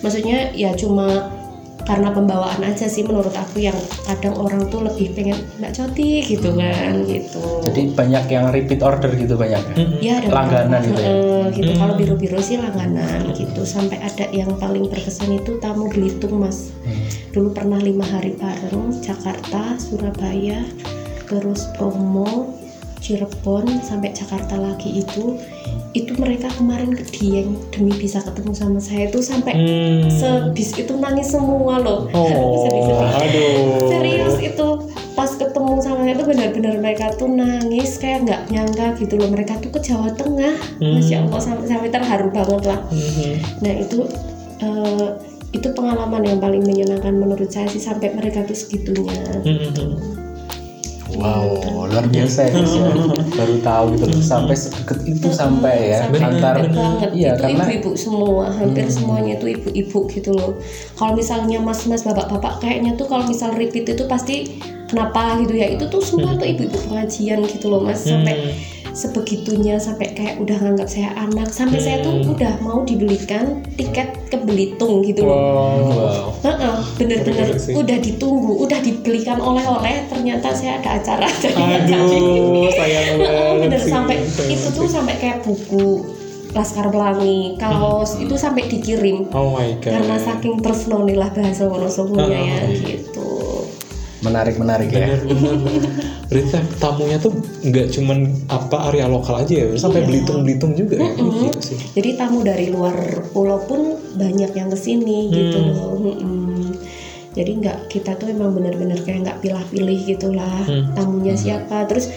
Maksudnya 0.00 0.56
ya 0.56 0.72
cuma 0.72 1.35
karena 1.84 2.10
pembawaan 2.10 2.62
aja 2.66 2.90
sih 2.90 3.06
menurut 3.06 3.30
aku 3.36 3.62
yang 3.62 3.76
kadang 4.08 4.34
orang 4.40 4.66
tuh 4.72 4.82
lebih 4.82 5.14
pengen 5.14 5.38
mbak 5.62 5.70
coti 5.76 6.24
gitu 6.24 6.56
kan 6.58 7.06
gitu. 7.06 7.62
Jadi 7.62 7.94
banyak 7.94 8.24
yang 8.26 8.50
repeat 8.50 8.80
order 8.82 9.12
gitu 9.14 9.38
banyak. 9.38 9.62
ya? 9.70 9.74
Ya 10.02 10.12
ada 10.18 10.28
Langganan 10.34 10.80
gitu 10.82 11.00
ya? 11.00 11.10
eh, 11.12 11.44
gitu. 11.54 11.70
Kalau 11.78 11.94
biru-biru 11.94 12.38
sih 12.42 12.58
langganan 12.58 13.30
gitu. 13.36 13.62
Sampai 13.62 14.02
ada 14.02 14.26
yang 14.34 14.50
paling 14.58 14.90
berkesan 14.90 15.38
itu 15.38 15.62
tamu 15.62 15.86
Belitung 15.92 16.42
mas. 16.42 16.74
Hmm. 16.82 17.06
Dulu 17.30 17.54
pernah 17.54 17.78
lima 17.78 18.02
hari 18.02 18.34
bareng 18.34 18.96
Jakarta, 18.98 19.78
Surabaya, 19.78 20.66
terus 21.30 21.70
Bromo, 21.78 22.50
Cirebon 23.06 23.86
sampai 23.86 24.10
Jakarta 24.10 24.58
lagi 24.58 24.98
itu. 24.98 25.38
Itu 25.94 26.18
mereka 26.18 26.50
kemarin 26.52 26.90
ke 26.90 27.06
Dieng 27.06 27.54
demi 27.70 27.94
bisa 27.94 28.18
ketemu 28.18 28.50
sama 28.50 28.82
saya 28.82 29.06
itu 29.06 29.22
sampai 29.22 29.54
Hmm. 29.54 30.10
sebis 30.10 30.74
itu 30.74 30.90
nangis 30.98 31.30
semua 31.30 31.78
loh. 31.78 32.10
Oh, 32.10 32.66
aduh. 33.22 33.86
Serius 33.86 34.36
itu 34.42 34.66
pas 35.14 35.30
ketemu 35.30 35.78
sama 35.78 36.02
saya 36.02 36.18
tuh 36.18 36.26
benar-benar 36.26 36.74
mereka 36.76 37.14
tuh 37.14 37.30
nangis 37.30 37.96
kayak 37.96 38.26
nggak 38.26 38.40
nyangka 38.50 38.86
gitu 38.98 39.16
loh 39.16 39.30
mereka 39.30 39.56
tuh 39.56 39.70
ke 39.70 39.80
Jawa 39.80 40.10
Tengah 40.12 40.54
Hmm. 40.82 40.98
masya 40.98 41.24
Allah 41.24 41.40
sampai 41.40 41.64
sampai 41.64 41.88
terharu 41.88 42.28
banget 42.28 42.62
lah 42.66 42.80
Mhm. 42.90 43.32
nah 43.62 43.72
itu 43.72 43.98
eh, 44.56 45.08
itu 45.52 45.68
pengalaman 45.72 46.20
yang 46.20 46.36
paling 46.36 46.60
menyenangkan 46.60 47.16
menurut 47.16 47.48
saya 47.48 47.64
sih 47.66 47.80
sampai 47.80 48.12
mereka 48.12 48.44
tuh 48.44 48.52
segitunya 48.52 49.24
Mhm. 49.40 50.25
Wow, 51.16 51.88
luar 51.88 52.06
biasa 52.12 52.38
ya 52.46 52.50
guys 52.52 52.72
ya. 52.76 52.92
Baru 53.40 53.56
tahu 53.64 53.84
gitu 53.96 54.04
loh, 54.12 54.22
sampai 54.22 54.56
sedekat 54.56 54.98
itu 55.08 55.28
sampai 55.32 55.96
ya 55.96 55.98
sampai 56.04 56.20
antar 56.22 56.54
banget 56.68 57.10
iya 57.16 57.30
itu 57.34 57.42
karena 57.42 57.64
ibu-ibu 57.64 57.90
semua 57.96 58.44
hampir 58.52 58.84
semuanya 58.92 59.32
itu 59.40 59.46
ibu-ibu 59.56 59.98
gitu 60.12 60.30
loh. 60.36 60.60
Kalau 60.94 61.12
misalnya 61.16 61.58
mas-mas 61.64 62.04
bapak-bapak 62.04 62.60
kayaknya 62.60 62.94
tuh 63.00 63.08
kalau 63.08 63.24
misal 63.24 63.56
repeat 63.56 63.88
itu 63.88 64.04
pasti 64.04 64.60
kenapa 64.86 65.40
gitu 65.40 65.56
ya? 65.56 65.72
Itu 65.72 65.88
tuh 65.88 66.04
semua 66.04 66.36
tuh 66.36 66.46
ibu-ibu 66.46 66.76
pengajian 66.86 67.40
gitu 67.48 67.66
loh 67.72 67.80
mas. 67.80 68.04
Sampai 68.04 68.54
sebegitunya 68.96 69.76
sampai 69.76 70.16
kayak 70.16 70.40
udah 70.40 70.56
nganggap 70.56 70.88
saya 70.88 71.12
anak. 71.20 71.52
Sampai 71.52 71.84
saya 71.84 72.00
tuh 72.00 72.24
udah 72.24 72.56
mau 72.64 72.80
dibelikan 72.82 73.60
tiket 73.76 74.16
ke 74.32 74.40
Belitung 74.40 75.04
gitu 75.04 75.28
loh. 75.28 75.36
Wow. 75.36 76.40
Heeh, 76.40 76.76
bener-bener 76.96 77.48
udah 77.76 77.98
ditunggu, 78.00 78.52
udah 78.64 78.80
dibelikan 78.80 79.36
oleh-oleh, 79.36 80.08
ternyata 80.08 80.56
saya 80.56 80.80
ada 80.80 80.96
acara 80.96 81.28
Aduh, 81.36 82.72
sayang 82.72 83.20
banget 83.20 83.54
bener 83.68 83.80
sih. 83.84 83.92
sampai 83.92 84.16
Sayang 84.24 84.50
itu 84.56 84.68
tuh 84.72 84.88
sampai 84.88 85.14
kayak 85.20 85.44
buku 85.44 86.08
Laskar 86.56 86.88
Pelangi, 86.88 87.60
kaos 87.60 88.16
itu 88.16 88.32
sampai 88.32 88.64
dikirim. 88.64 89.28
Oh 89.36 89.52
my 89.52 89.76
god. 89.84 89.92
karena 89.92 90.16
saking 90.16 90.64
personalilah 90.64 91.28
bahasa 91.36 91.68
Wonosobonya 91.68 92.40
ya 92.40 92.58
gitu. 92.80 93.15
Menarik 94.18 94.56
menarik 94.56 94.88
ya. 94.88 95.12
Berarti 96.26 96.48
kan 96.48 96.64
tamunya 96.76 97.16
tuh 97.16 97.36
nggak 97.62 97.92
cuman 97.92 98.18
apa 98.48 98.88
area 98.88 99.06
lokal 99.06 99.40
aja 99.40 99.54
ya, 99.54 99.66
sampai 99.76 100.02
Iya. 100.02 100.08
Belitung-Belitung 100.08 100.72
juga 100.72 100.96
ya. 100.98 101.10
Gitu 101.12 101.60
sih. 101.62 101.78
Jadi 101.94 102.16
tamu 102.16 102.40
dari 102.40 102.66
luar 102.68 102.96
pulau 103.30 103.60
pun 103.62 103.80
banyak 104.14 104.50
yang 104.50 104.68
ke 104.68 104.78
sini 104.78 105.28
gitu 105.28 105.58
Hmm. 105.58 105.70
loh. 105.72 105.94
Mm-mm. 105.96 106.72
Jadi 107.32 107.50
nggak 107.60 107.78
kita 107.88 108.16
tuh 108.16 108.32
emang 108.32 108.56
bener-bener 108.56 108.96
kayak 108.98 109.20
nggak 109.22 109.38
pilih-pilih 109.40 109.98
gitulah 110.06 110.64
Hmm. 110.64 110.96
tamunya 110.96 111.36
siapa. 111.36 111.84
Terus 111.84 112.08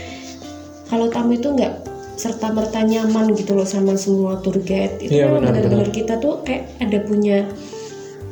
kalau 0.87 1.11
tamu 1.11 1.35
itu 1.35 1.51
nggak 1.51 1.85
serta 2.15 2.51
merta 2.51 2.81
nyaman 2.81 3.31
gitu 3.31 3.55
loh 3.55 3.63
sama 3.63 3.95
semua 3.95 4.39
tour 4.39 4.59
guide 4.59 4.99
itu 4.99 5.15
Iya, 5.15 5.31
memang 5.31 5.39
benar, 5.39 5.51
bener-bener 5.55 5.89
kita 5.89 6.19
tuh 6.19 6.43
kayak 6.43 6.67
ada 6.77 6.99
punya 6.99 7.47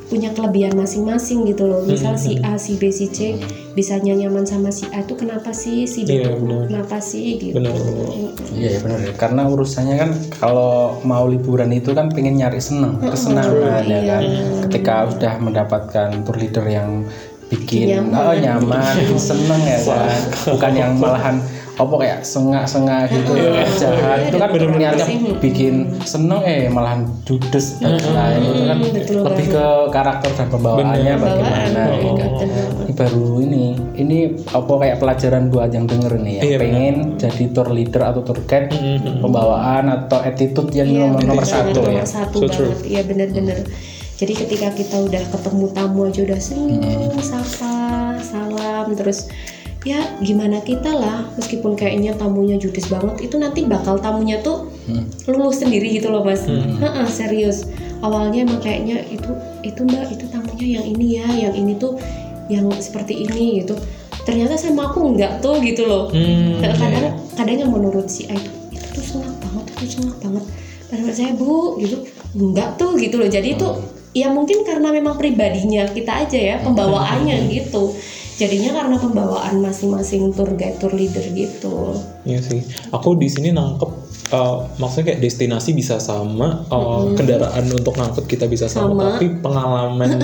punya 0.08 0.32
kelebihan 0.32 0.72
masing-masing 0.74 1.44
gitu 1.46 1.68
loh. 1.68 1.84
Misal 1.84 2.16
Hmm, 2.16 2.24
si 2.24 2.32
A, 2.40 2.56
si 2.56 2.80
B, 2.80 2.88
si 2.90 3.12
C 3.12 3.36
bisanya 3.72 4.18
nyaman 4.18 4.42
sama 4.42 4.74
si 4.74 4.90
A 4.90 5.06
tuh 5.06 5.14
kenapa 5.14 5.54
sih, 5.54 5.86
si 5.86 6.02
B 6.02 6.18
Iya, 6.18 6.34
tuh 6.34 6.42
benar. 6.42 6.66
kenapa 6.66 6.98
sih 6.98 7.38
gitu. 7.38 7.60
Benar. 7.60 7.76
Iya 8.50 8.70
ya 8.74 8.80
benar 8.82 9.00
ya. 9.04 9.12
Karena 9.14 9.42
urusannya 9.46 9.96
kan 10.00 10.10
kalau 10.34 10.98
mau 11.04 11.28
liburan 11.28 11.70
itu 11.70 11.94
kan 11.94 12.10
pengen 12.10 12.40
nyari 12.40 12.58
seneng, 12.58 12.98
kesenangan 12.98 13.84
ya 13.86 14.02
kan. 14.08 14.24
Ketika 14.66 14.94
sudah 15.14 15.34
mendapatkan 15.38 16.10
tour 16.26 16.38
leader 16.40 16.66
yang 16.66 17.06
bikin 17.48 17.88
Nyaman. 17.96 18.16
oh, 18.18 18.34
nyaman, 18.36 18.96
seneng 19.16 19.62
ya 19.62 19.80
kan. 19.86 20.20
Bukan 20.52 20.72
yang 20.74 20.92
malahan 20.98 21.38
apa 21.78 21.94
kayak 22.02 22.20
sengak-sengak 22.26 23.06
gitu 23.14 23.38
jahat. 23.78 24.34
Itu 24.34 24.38
kan 24.42 24.50
bener-bener 24.50 24.98
niatnya 24.98 25.06
bikin 25.38 25.94
seneng 26.02 26.42
eh 26.42 26.66
malahan 26.74 27.06
judes 27.22 27.78
dan 27.78 28.02
lain 28.02 28.42
itu 28.42 28.62
kan 28.66 28.78
lebih 29.30 29.46
ke 29.54 29.66
karakter 29.94 30.32
dan 30.34 30.48
pembawaannya 30.50 31.14
Bener. 31.14 31.22
bagaimana 31.22 31.82
ya 31.94 31.98
iya, 32.02 32.12
kan. 32.18 32.30
Ini 32.82 32.94
baru 32.98 33.30
ini 33.46 33.64
ini 33.94 34.18
apa 34.50 34.74
kayak 34.74 34.98
pelajaran 34.98 35.44
buat 35.54 35.70
yang 35.70 35.86
denger 35.86 36.14
nih 36.18 36.34
yang 36.42 36.46
Iya, 36.50 36.58
pengen 36.58 36.96
jadi 37.22 37.44
tour 37.54 37.70
leader 37.70 38.02
atau 38.10 38.22
tour 38.26 38.40
guide 38.50 38.74
pembawaan 39.22 39.86
atau 39.88 40.18
attitude 40.18 40.74
yang 40.74 40.90
Iya, 40.90 41.14
nomor, 41.14 41.22
nomor 41.22 41.46
bener 41.46 41.46
satu 41.46 41.80
ya? 41.86 42.02
nomor 42.02 42.10
satu 42.10 42.38
So 42.42 42.48
true. 42.50 42.74
banget 42.74 42.82
iya 42.90 43.02
bener-bener. 43.06 43.60
Jadi 44.18 44.34
ketika 44.34 44.74
kita 44.74 44.98
udah 44.98 45.22
ketemu 45.30 45.66
tamu 45.78 46.10
aja 46.10 46.26
udah 46.26 46.42
senyum 46.42 47.13
sapa 47.22 48.18
salam 48.18 48.90
terus 48.98 49.30
ya 49.86 50.02
gimana 50.26 50.58
kita 50.66 50.90
lah 50.90 51.30
meskipun 51.38 51.78
kayaknya 51.78 52.18
tamunya 52.18 52.58
judes 52.58 52.90
banget 52.90 53.30
itu 53.30 53.36
nanti 53.38 53.63
bakal 53.63 54.02
tamunya 54.02 54.42
tuh 54.42 54.68
lulus 55.30 55.62
sendiri 55.62 56.00
gitu 56.00 56.10
loh 56.10 56.26
mas. 56.26 56.44
Heeh, 56.48 57.08
serius. 57.12 57.70
Awalnya 58.02 58.46
emang 58.46 58.62
kayaknya 58.62 59.06
itu 59.10 59.32
itu 59.62 59.82
mbak 59.86 60.10
itu 60.13 60.26
tamunya 60.30 60.82
yang 60.82 60.86
ini 60.86 61.08
ya 61.22 61.28
yang 61.50 61.54
ini 61.54 61.78
tuh 61.78 62.00
yang 62.50 62.68
seperti 62.80 63.28
ini 63.28 63.63
gitu. 63.63 63.78
Ternyata 64.26 64.60
sama 64.60 64.92
aku 64.92 65.13
enggak 65.13 65.40
tuh 65.40 65.62
gitu 65.63 65.88
loh. 65.88 66.12
Hmm, 66.12 66.60
kadang 66.60 67.16
kadang 67.38 67.58
yang 67.68 67.72
menurut 67.72 68.12
si 68.12 68.28
A 68.28 68.36
itu 68.36 68.52
itu 68.76 68.88
tuh 68.92 69.04
senang 69.04 69.36
banget 69.40 69.66
itu 69.80 70.02
senang 70.02 70.18
banget. 70.20 70.44
Padahal 70.88 71.13
saya 71.16 71.32
bu 71.36 71.80
gitu 71.80 72.04
enggak 72.36 72.76
tuh 72.76 72.98
gitu 73.00 73.16
loh. 73.20 73.30
Jadi 73.30 73.56
itu 73.56 73.68
ya 74.18 74.34
mungkin 74.34 74.66
karena 74.66 74.90
memang 74.90 75.16
pribadinya 75.16 75.86
kita 75.94 76.26
aja 76.26 76.40
ya 76.40 76.56
pembawaannya 76.66 77.54
gitu 77.54 77.94
jadinya 78.38 78.71
karena 78.78 78.95
pembawaan 79.02 79.56
masing-masing 79.60 80.30
tour 80.32 80.54
guide 80.54 80.78
tour 80.78 80.93
leader 80.93 81.26
gitu 81.34 81.97
Iya 82.21 82.43
sih. 82.43 82.62
Aku 82.91 83.15
di 83.15 83.32
sini 83.32 83.50
nangkep 83.50 83.88
uh, 84.30 84.67
maksudnya 84.78 85.15
kayak 85.15 85.21
destinasi 85.23 85.71
bisa 85.71 85.95
sama, 85.97 86.60
uh, 86.67 87.15
kendaraan 87.15 87.65
untuk 87.71 87.95
ngangkut 87.95 88.28
kita 88.28 88.45
bisa 88.45 88.67
sama, 88.67 88.91
Sama. 88.91 89.04
tapi 89.15 89.26
pengalaman 89.39 90.19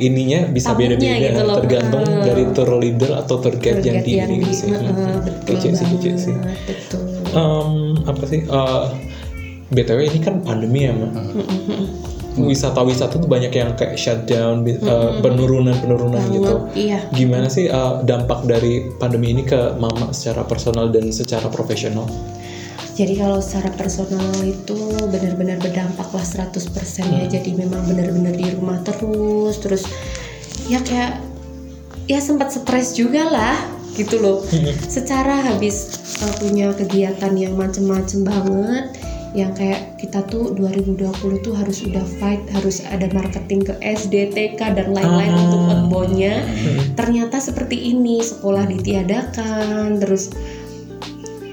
ininya 0.00 0.48
bisa 0.48 0.72
beda-beda 0.72 1.12
gitu 1.12 1.42
loh. 1.44 1.56
tergantung 1.60 2.02
Heeh. 2.08 2.24
dari 2.24 2.42
tour 2.56 2.70
leader 2.80 3.10
atau 3.20 3.36
tour 3.38 3.54
guide 3.60 3.78
tour 3.78 3.86
yang 3.86 3.98
di 4.00 4.12
yang 4.16 4.32
di 4.32 4.48
sih. 4.50 4.72
Mhm. 4.72 5.28
betul 5.28 5.54
Kece 5.60 5.68
sih, 5.76 5.86
kece 5.92 6.10
sih. 6.18 6.34
betul 6.66 7.02
Em, 7.32 7.70
apa 8.04 8.24
sih? 8.24 8.40
uh, 8.48 8.88
btw 9.68 9.98
ini 10.08 10.18
kan 10.20 10.40
pandemi 10.40 10.84
ya, 10.84 10.92
Mbak. 10.92 11.12
Wisata-wisata 12.32 13.20
tuh 13.20 13.28
banyak 13.28 13.52
yang 13.52 13.76
kayak 13.76 14.00
shutdown, 14.00 14.64
uh, 14.64 15.20
penurunan-penurunan 15.20 16.22
gitu. 16.32 16.54
iya 16.72 17.04
Gimana 17.12 17.52
sih 17.52 17.68
uh, 17.68 18.00
dampak 18.00 18.48
dari 18.48 18.88
pandemi 18.96 19.36
ini 19.36 19.44
ke 19.44 19.76
Mama 19.76 20.16
secara 20.16 20.40
personal 20.48 20.88
dan 20.88 21.12
secara 21.12 21.52
profesional? 21.52 22.08
Jadi 22.92 23.16
kalau 23.16 23.40
secara 23.40 23.72
personal 23.72 24.32
itu 24.44 24.76
benar-benar 25.08 25.56
berdampak 25.60 26.08
lah 26.12 26.24
100% 26.24 26.60
ya. 27.08 27.24
Jadi 27.28 27.56
memang 27.56 27.84
benar-benar 27.88 28.36
di 28.36 28.48
rumah 28.52 28.80
terus, 28.84 29.56
terus 29.60 29.84
ya 30.68 30.80
kayak 30.84 31.20
ya 32.08 32.20
sempat 32.20 32.52
stres 32.52 32.92
juga 32.92 33.28
lah 33.28 33.56
gitu 33.96 34.20
loh. 34.20 34.44
Secara 34.88 35.40
habis 35.52 36.00
uh, 36.20 36.32
punya 36.40 36.72
kegiatan 36.76 37.32
yang 37.36 37.56
macem-macem 37.56 38.24
banget 38.24 39.11
yang 39.32 39.52
kayak 39.52 39.96
kita 39.96 40.20
tuh 40.28 40.52
2020 40.52 41.08
tuh 41.40 41.56
harus 41.56 41.80
udah 41.80 42.04
fight, 42.20 42.44
harus 42.52 42.84
ada 42.84 43.08
marketing 43.10 43.64
ke 43.64 43.74
SD, 43.80 44.28
TK 44.28 44.76
dan 44.76 44.92
lain-lain 44.92 45.32
Ah. 45.32 45.42
untuk 45.42 45.62
outboundnya. 45.64 46.44
Ternyata 46.92 47.40
seperti 47.40 47.92
ini, 47.92 48.20
sekolah 48.20 48.68
ditiadakan, 48.68 49.96
terus 49.98 50.28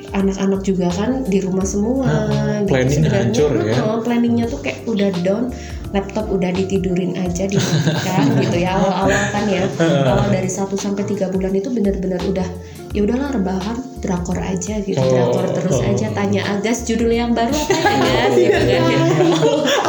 anak-anak 0.10 0.66
juga 0.66 0.90
kan 0.90 1.22
di 1.24 1.40
rumah 1.40 1.64
semua 1.64 2.04
Ah, 2.04 2.60
gitu. 2.60 2.74
planning 2.74 3.00
Sebenarnya, 3.00 3.24
hancur 3.30 3.52
ya. 3.62 3.74
heeh, 3.78 3.98
planningnya 4.02 4.46
tuh 4.50 4.60
kayak 4.60 4.79
udah 4.94 5.10
down 5.22 5.54
laptop 5.90 6.30
udah 6.30 6.54
ditidurin 6.54 7.18
aja 7.18 7.50
dimatikan 7.50 8.26
gitu 8.46 8.58
ya 8.62 8.78
awal-awal 8.78 9.24
kan 9.34 9.46
ya 9.50 9.66
awal 10.06 10.28
dari 10.30 10.50
1 10.50 10.70
sampai 10.78 11.04
tiga 11.06 11.30
bulan 11.34 11.54
itu 11.54 11.70
benar-benar 11.74 12.22
udah 12.30 12.46
ya 12.90 13.06
udahlah 13.06 13.30
rebahan 13.34 13.78
drakor 14.02 14.38
aja 14.38 14.82
gitu 14.82 14.98
Oh, 14.98 15.10
drakor 15.14 15.46
terus 15.54 15.78
oh. 15.78 15.86
aja 15.86 16.10
tanya 16.10 16.42
Agas 16.58 16.90
judul 16.90 17.14
yang 17.14 17.38
baru 17.38 17.54
apa 17.54 17.70
ya 17.70 18.22
Agas 18.26 18.34
gitu 18.34 18.58
kan 18.58 18.82
ya. 18.90 19.00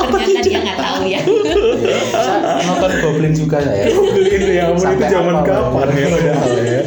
ternyata 0.01 0.41
dia 0.45 0.59
nggak 0.61 0.79
tahu 0.79 1.01
ya 1.09 1.21
Saya 2.13 2.61
nonton 2.69 2.93
Goblin 3.01 3.33
juga 3.33 3.57
saya 3.65 3.85
Beli 3.89 4.55
ya 4.57 4.65
ampun 4.69 4.85
Sampai 4.85 5.07
itu 5.09 5.15
zaman 5.17 5.35
apa, 5.37 5.45
kapan 5.49 5.89
ya 5.97 6.07
padahal 6.13 6.51
ya. 6.61 6.81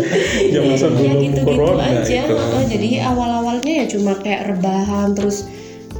Zaman 0.54 0.70
ya 0.70 0.78
sebelum 0.78 1.12
gitu-gitu 1.18 1.42
corona 1.46 1.84
aja 1.86 2.22
itu. 2.22 2.34
heeh. 2.38 2.64
jadi 2.70 2.88
awal-awalnya 3.10 3.74
ya 3.74 3.86
cuma 3.90 4.12
kayak 4.22 4.42
rebahan 4.54 5.10
terus 5.18 5.38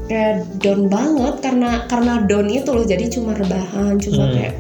kayak 0.04 0.44
down 0.60 0.92
banget 0.92 1.36
karena 1.40 1.88
karena 1.88 2.14
down 2.28 2.48
itu 2.48 2.70
loh 2.70 2.84
jadi 2.84 3.08
cuma 3.08 3.32
rebahan 3.34 3.96
cuma 3.98 4.28
Hmm. 4.28 4.36
kayak 4.36 4.56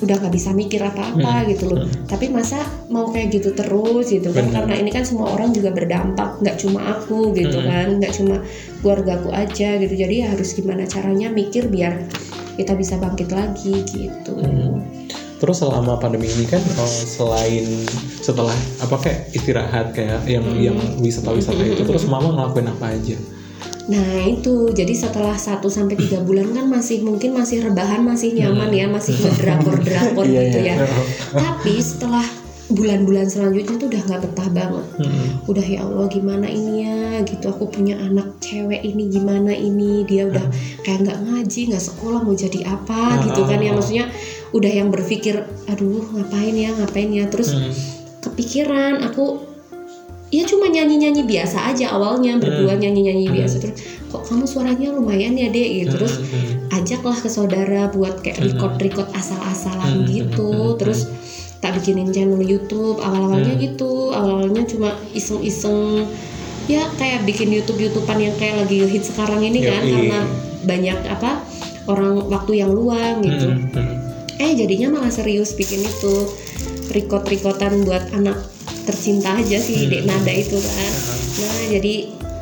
udah 0.00 0.16
nggak 0.16 0.32
bisa 0.32 0.56
mikir 0.56 0.80
apa-apa 0.80 1.44
gitu 1.44 1.68
loh 1.68 1.84
tapi 2.08 2.32
masa 2.32 2.56
mau 2.88 3.12
kayak 3.12 3.36
gitu 3.36 3.52
terus 3.52 4.08
gitu 4.08 4.32
kan 4.32 4.48
Bener. 4.48 4.64
karena 4.64 4.74
ini 4.80 4.88
kan 4.88 5.04
semua 5.04 5.28
orang 5.28 5.52
juga 5.52 5.68
berdampak 5.70 6.40
nggak 6.40 6.56
cuma 6.56 6.80
aku 6.96 7.36
gitu 7.36 7.60
Hmm. 7.60 7.68
kan 7.68 7.88
nggak 8.00 8.12
cuma 8.16 8.40
keluargaku 8.80 9.28
aja 9.28 9.76
gitu 9.76 9.92
jadi 9.92 10.14
ya 10.24 10.26
harus 10.32 10.56
gimana 10.56 10.88
caranya 10.88 11.28
mikir 11.28 11.68
biar 11.68 12.08
kita 12.56 12.72
bisa 12.72 12.96
bangkit 12.96 13.28
lagi 13.28 13.84
gitu 13.84 14.32
Hmm. 14.40 14.80
Terus 15.40 15.56
selama 15.56 15.96
pandemi 15.96 16.28
ini 16.28 16.44
kan 16.44 16.60
oh, 16.76 16.84
selain 16.84 17.64
setelah 18.20 18.52
apa 18.76 18.96
kayak 19.00 19.32
istirahat 19.32 19.92
kayak 19.92 20.20
yang 20.24 20.44
Hmm. 20.44 20.60
yang 20.60 20.78
wisata-wisata 20.96 21.60
itu 21.60 21.80
terus 21.80 22.04
mama 22.04 22.28
ngelakuin 22.30 22.68
apa 22.68 22.92
aja? 22.92 23.16
Nah 23.88 24.28
itu. 24.28 24.68
Jadi 24.70 24.92
setelah 24.92 25.34
1 25.34 25.64
sampai 25.66 25.96
tiga 25.96 26.20
bulan 26.20 26.52
kan 26.52 26.66
masih 26.66 27.00
mungkin 27.00 27.32
masih 27.32 27.64
rebahan 27.64 28.02
masih 28.02 28.34
nyaman 28.34 28.70
ya 28.70 28.86
masih 28.86 29.16
ngedrakor 29.16 29.80
drakor 29.80 30.26
Iya, 30.26 30.40
gitu 30.44 30.58
iya. 30.60 30.74
ya. 30.76 30.86
Tapi 31.32 31.80
setelah 31.80 32.26
bulan-bulan 32.70 33.26
selanjutnya 33.26 33.82
tuh 33.82 33.90
udah 33.90 34.02
nggak 34.06 34.20
betah 34.30 34.48
banget. 34.54 34.86
Hmm. 35.02 35.42
udah 35.50 35.66
ya 35.66 35.82
Allah 35.82 36.06
gimana 36.06 36.46
ini 36.46 36.86
ya? 36.86 37.00
Gitu 37.26 37.42
aku 37.44 37.66
punya 37.66 37.98
anak 37.98 38.38
cewek 38.38 38.78
ini 38.80 39.10
gimana 39.10 39.50
ini? 39.50 40.06
Dia 40.06 40.30
udah 40.30 40.46
kayak 40.82 41.02
nggak 41.02 41.18
ngaji 41.26 41.60
nggak 41.74 41.82
sekolah 41.82 42.22
mau 42.22 42.30
jadi 42.30 42.62
apa? 42.70 43.26
Gitu 43.26 43.42
kan 43.42 43.58
ya 43.58 43.74
maksudnya 43.74 44.06
udah 44.54 44.70
yang 44.70 44.94
berpikir 44.94 45.42
aduh 45.66 46.06
ngapain 46.14 46.54
ya 46.54 46.70
ngapain 46.74 47.10
ya? 47.10 47.26
Terus 47.26 47.50
Hmm. 47.50 47.74
kepikiran 48.20 49.02
aku 49.02 49.49
ya 50.30 50.46
cuma 50.46 50.66
nyanyi-nyanyi 50.66 51.26
biasa 51.26 51.74
aja 51.74 51.90
awalnya 51.90 52.38
berdua 52.38 52.78
nyanyi-nyanyi 52.78 53.26
biasa 53.28 53.58
terus 53.58 53.82
kok 54.06 54.22
kamu 54.26 54.46
suaranya 54.46 54.88
lumayan 54.90 55.34
ya 55.34 55.50
dek 55.50 55.68
gitu 55.84 55.98
terus 55.98 56.22
Hmm. 56.22 56.70
ajaklah 56.70 57.14
ke 57.14 57.26
saudara 57.26 57.90
buat 57.90 58.22
kayak 58.22 58.38
record-record 58.40 59.10
asal-asalan 59.10 60.02
Hmm. 60.02 60.06
gitu 60.06 60.50
Hmm. 60.50 60.78
terus 60.78 61.10
tak 61.58 61.76
bikinin 61.76 62.08
channel 62.08 62.38
YouTube 62.38 62.98
awal-awalnya 62.98 63.58
Hmm. 63.58 63.62
gitu 63.62 64.14
awal-awalnya 64.14 64.62
cuma 64.64 64.94
iseng-iseng 65.12 66.06
ya 66.70 66.86
kayak 66.94 67.26
bikin 67.26 67.50
YouTube-YouTubean 67.50 68.18
yang 68.22 68.34
kayak 68.38 68.62
lagi 68.62 68.86
hit 68.86 69.02
sekarang 69.02 69.42
ini 69.42 69.60
kan 69.60 69.82
Yoi. 69.82 69.90
karena 69.90 70.18
banyak 70.62 70.98
apa 71.10 71.42
orang 71.84 72.22
waktu 72.30 72.62
yang 72.62 72.70
luang 72.70 73.18
gitu 73.20 73.50
Hmm. 73.50 73.66
Hmm. 73.74 73.98
eh 74.38 74.54
jadinya 74.54 74.94
malah 74.94 75.10
serius 75.10 75.52
bikin 75.52 75.82
itu 75.82 76.14
record-recordan 76.88 77.82
buat 77.82 78.08
anak 78.12 78.38
tercinta 78.90 79.38
aja 79.38 79.56
si 79.56 79.86
Hmm. 79.86 79.88
Dek 79.88 80.02
Nada 80.04 80.32
itu 80.34 80.58
kan 80.58 80.92
nah 81.38 81.60
jadi 81.70 81.94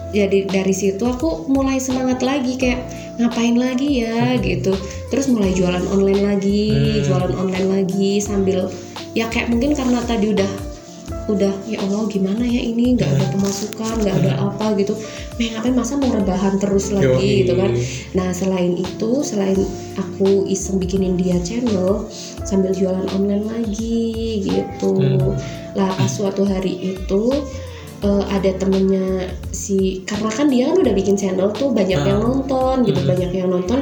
jadi 0.08 0.38
dari 0.48 0.72
situ 0.72 1.04
aku 1.04 1.44
mulai 1.46 1.76
semangat 1.76 2.24
lagi 2.24 2.56
kayak 2.56 2.80
ngapain 3.20 3.54
lagi 3.54 4.00
ya 4.00 4.40
gitu 4.40 4.72
terus 5.12 5.28
mulai 5.28 5.52
jualan 5.52 5.84
online 5.86 6.24
lagi 6.24 6.64
Hmm. 6.72 7.04
jualan 7.04 7.32
online 7.36 7.68
lagi 7.68 8.16
sambil 8.18 8.72
ya 9.12 9.28
kayak 9.28 9.52
mungkin 9.52 9.76
karena 9.76 10.00
tadi 10.02 10.32
udah 10.32 10.48
udah 11.28 11.52
ya 11.68 11.76
Allah 11.84 12.08
gimana 12.08 12.40
ya 12.40 12.56
ini 12.58 12.96
nggak 12.96 13.04
ada 13.06 13.26
pemasukan 13.30 13.94
nggak 14.00 14.16
ada 14.24 14.32
apa 14.48 14.72
gitu 14.74 14.96
Meh 15.36 15.52
ngapain 15.52 15.76
masa 15.76 15.94
mau 15.94 16.08
rebahan 16.08 16.56
terus 16.56 16.88
lagi 16.88 17.04
Hmm. 17.04 17.20
Yoi. 17.20 17.38
gitu 17.44 17.52
kan 17.54 17.70
Nah 18.16 18.28
selain 18.32 18.72
itu, 18.74 19.10
selain 19.20 19.60
aku 19.94 20.48
iseng 20.48 20.80
bikinin 20.80 21.14
dia 21.14 21.36
channel 21.38 22.08
sambil 22.42 22.72
jualan 22.72 23.04
online 23.12 23.44
lagi 23.44 24.40
gitu. 24.42 24.96
Hmm. 24.96 25.36
Lah 25.76 25.92
pas 25.94 26.08
suatu 26.08 26.42
hari 26.42 26.96
itu 26.96 27.22
eh, 27.98 28.24
ada 28.30 28.50
temennya 28.56 29.26
si 29.50 30.00
karena 30.02 30.30
kan 30.30 30.46
dia 30.46 30.70
kan 30.70 30.80
udah 30.80 30.94
bikin 30.94 31.14
channel 31.14 31.50
tuh 31.50 31.70
banyak 31.70 31.98
yang 31.98 32.18
nonton 32.18 32.82
gitu, 32.82 32.98
Hmm. 32.98 33.10
banyak 33.10 33.30
yang 33.32 33.48
nonton. 33.48 33.78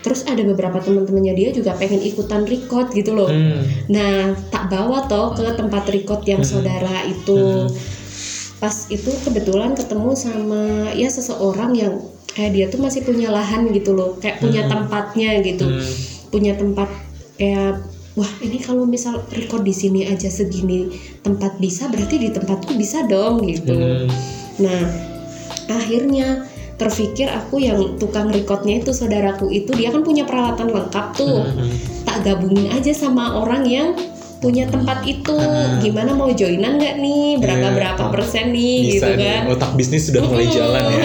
Terus 0.00 0.24
ada 0.24 0.40
beberapa 0.40 0.80
teman-temannya 0.80 1.34
dia 1.36 1.48
juga 1.52 1.76
pengen 1.76 2.00
ikutan 2.00 2.48
record 2.48 2.92
gitu 2.96 3.12
loh. 3.12 3.28
Hmm. 3.28 3.60
Nah 3.92 4.32
tak 4.48 4.72
bawa 4.72 5.04
toh 5.06 5.36
ke 5.36 5.44
tempat 5.56 5.84
record 5.92 6.24
yang 6.24 6.40
saudara 6.40 7.04
itu. 7.04 7.68
Hmm. 7.68 7.68
Pas 8.60 8.88
itu 8.92 9.08
kebetulan 9.24 9.72
ketemu 9.72 10.12
sama 10.16 10.92
ya 10.92 11.08
seseorang 11.08 11.72
yang 11.76 12.00
kayak 12.32 12.52
dia 12.52 12.66
tuh 12.68 12.80
masih 12.80 13.02
punya 13.04 13.32
lahan 13.32 13.68
gitu 13.72 13.96
loh, 13.96 14.16
kayak 14.20 14.38
punya 14.38 14.68
tempatnya 14.68 15.42
gitu, 15.42 15.66
Hmm. 15.66 15.92
punya 16.30 16.52
tempat 16.54 16.88
kayak 17.40 17.82
wah 18.14 18.32
ini 18.44 18.60
kalau 18.60 18.84
misal 18.84 19.18
record 19.32 19.64
di 19.64 19.72
sini 19.72 20.06
aja 20.06 20.28
segini 20.28 20.92
tempat 21.24 21.56
bisa 21.56 21.88
berarti 21.88 22.20
di 22.20 22.28
tempatku 22.30 22.76
bisa 22.76 23.08
dong 23.08 23.42
gitu. 23.48 23.72
Hmm. 23.74 24.06
Nah 24.60 24.82
akhirnya 25.70 26.49
terpikir 26.80 27.28
aku 27.28 27.60
yang 27.60 27.76
tukang 27.94 28.28
recordnya 28.28 28.80
itu 28.80 28.90
saudaraku 28.90 29.52
itu 29.52 29.68
dia 29.70 29.92
kan 29.92 30.00
punya 30.00 30.24
peralatan 30.24 30.68
lengkap 30.68 31.06
tuh 31.12 31.44
Hmm. 31.46 31.68
tak 32.02 32.24
gabungin 32.24 32.72
aja 32.72 32.90
sama 32.90 33.36
orang 33.36 33.62
yang 33.64 33.88
punya 34.40 34.64
tempat 34.64 35.04
itu 35.04 35.36
gimana 35.78 36.10
mau 36.10 36.32
joinan 36.32 36.74
nggak 36.74 36.96
nih 36.96 37.36
berapa 37.36 37.66
Iya. 37.66 37.76
berapa 37.76 38.04
persen 38.08 38.44
nih 38.50 38.76
Bisa 38.80 38.92
gitu 38.96 39.10
nih. 39.12 39.26
kan 39.28 39.42
Otak 39.52 39.70
bisnis 39.76 40.02
sudah 40.08 40.22
mulai 40.24 40.48
jalan 40.48 40.84
ya. 40.88 41.04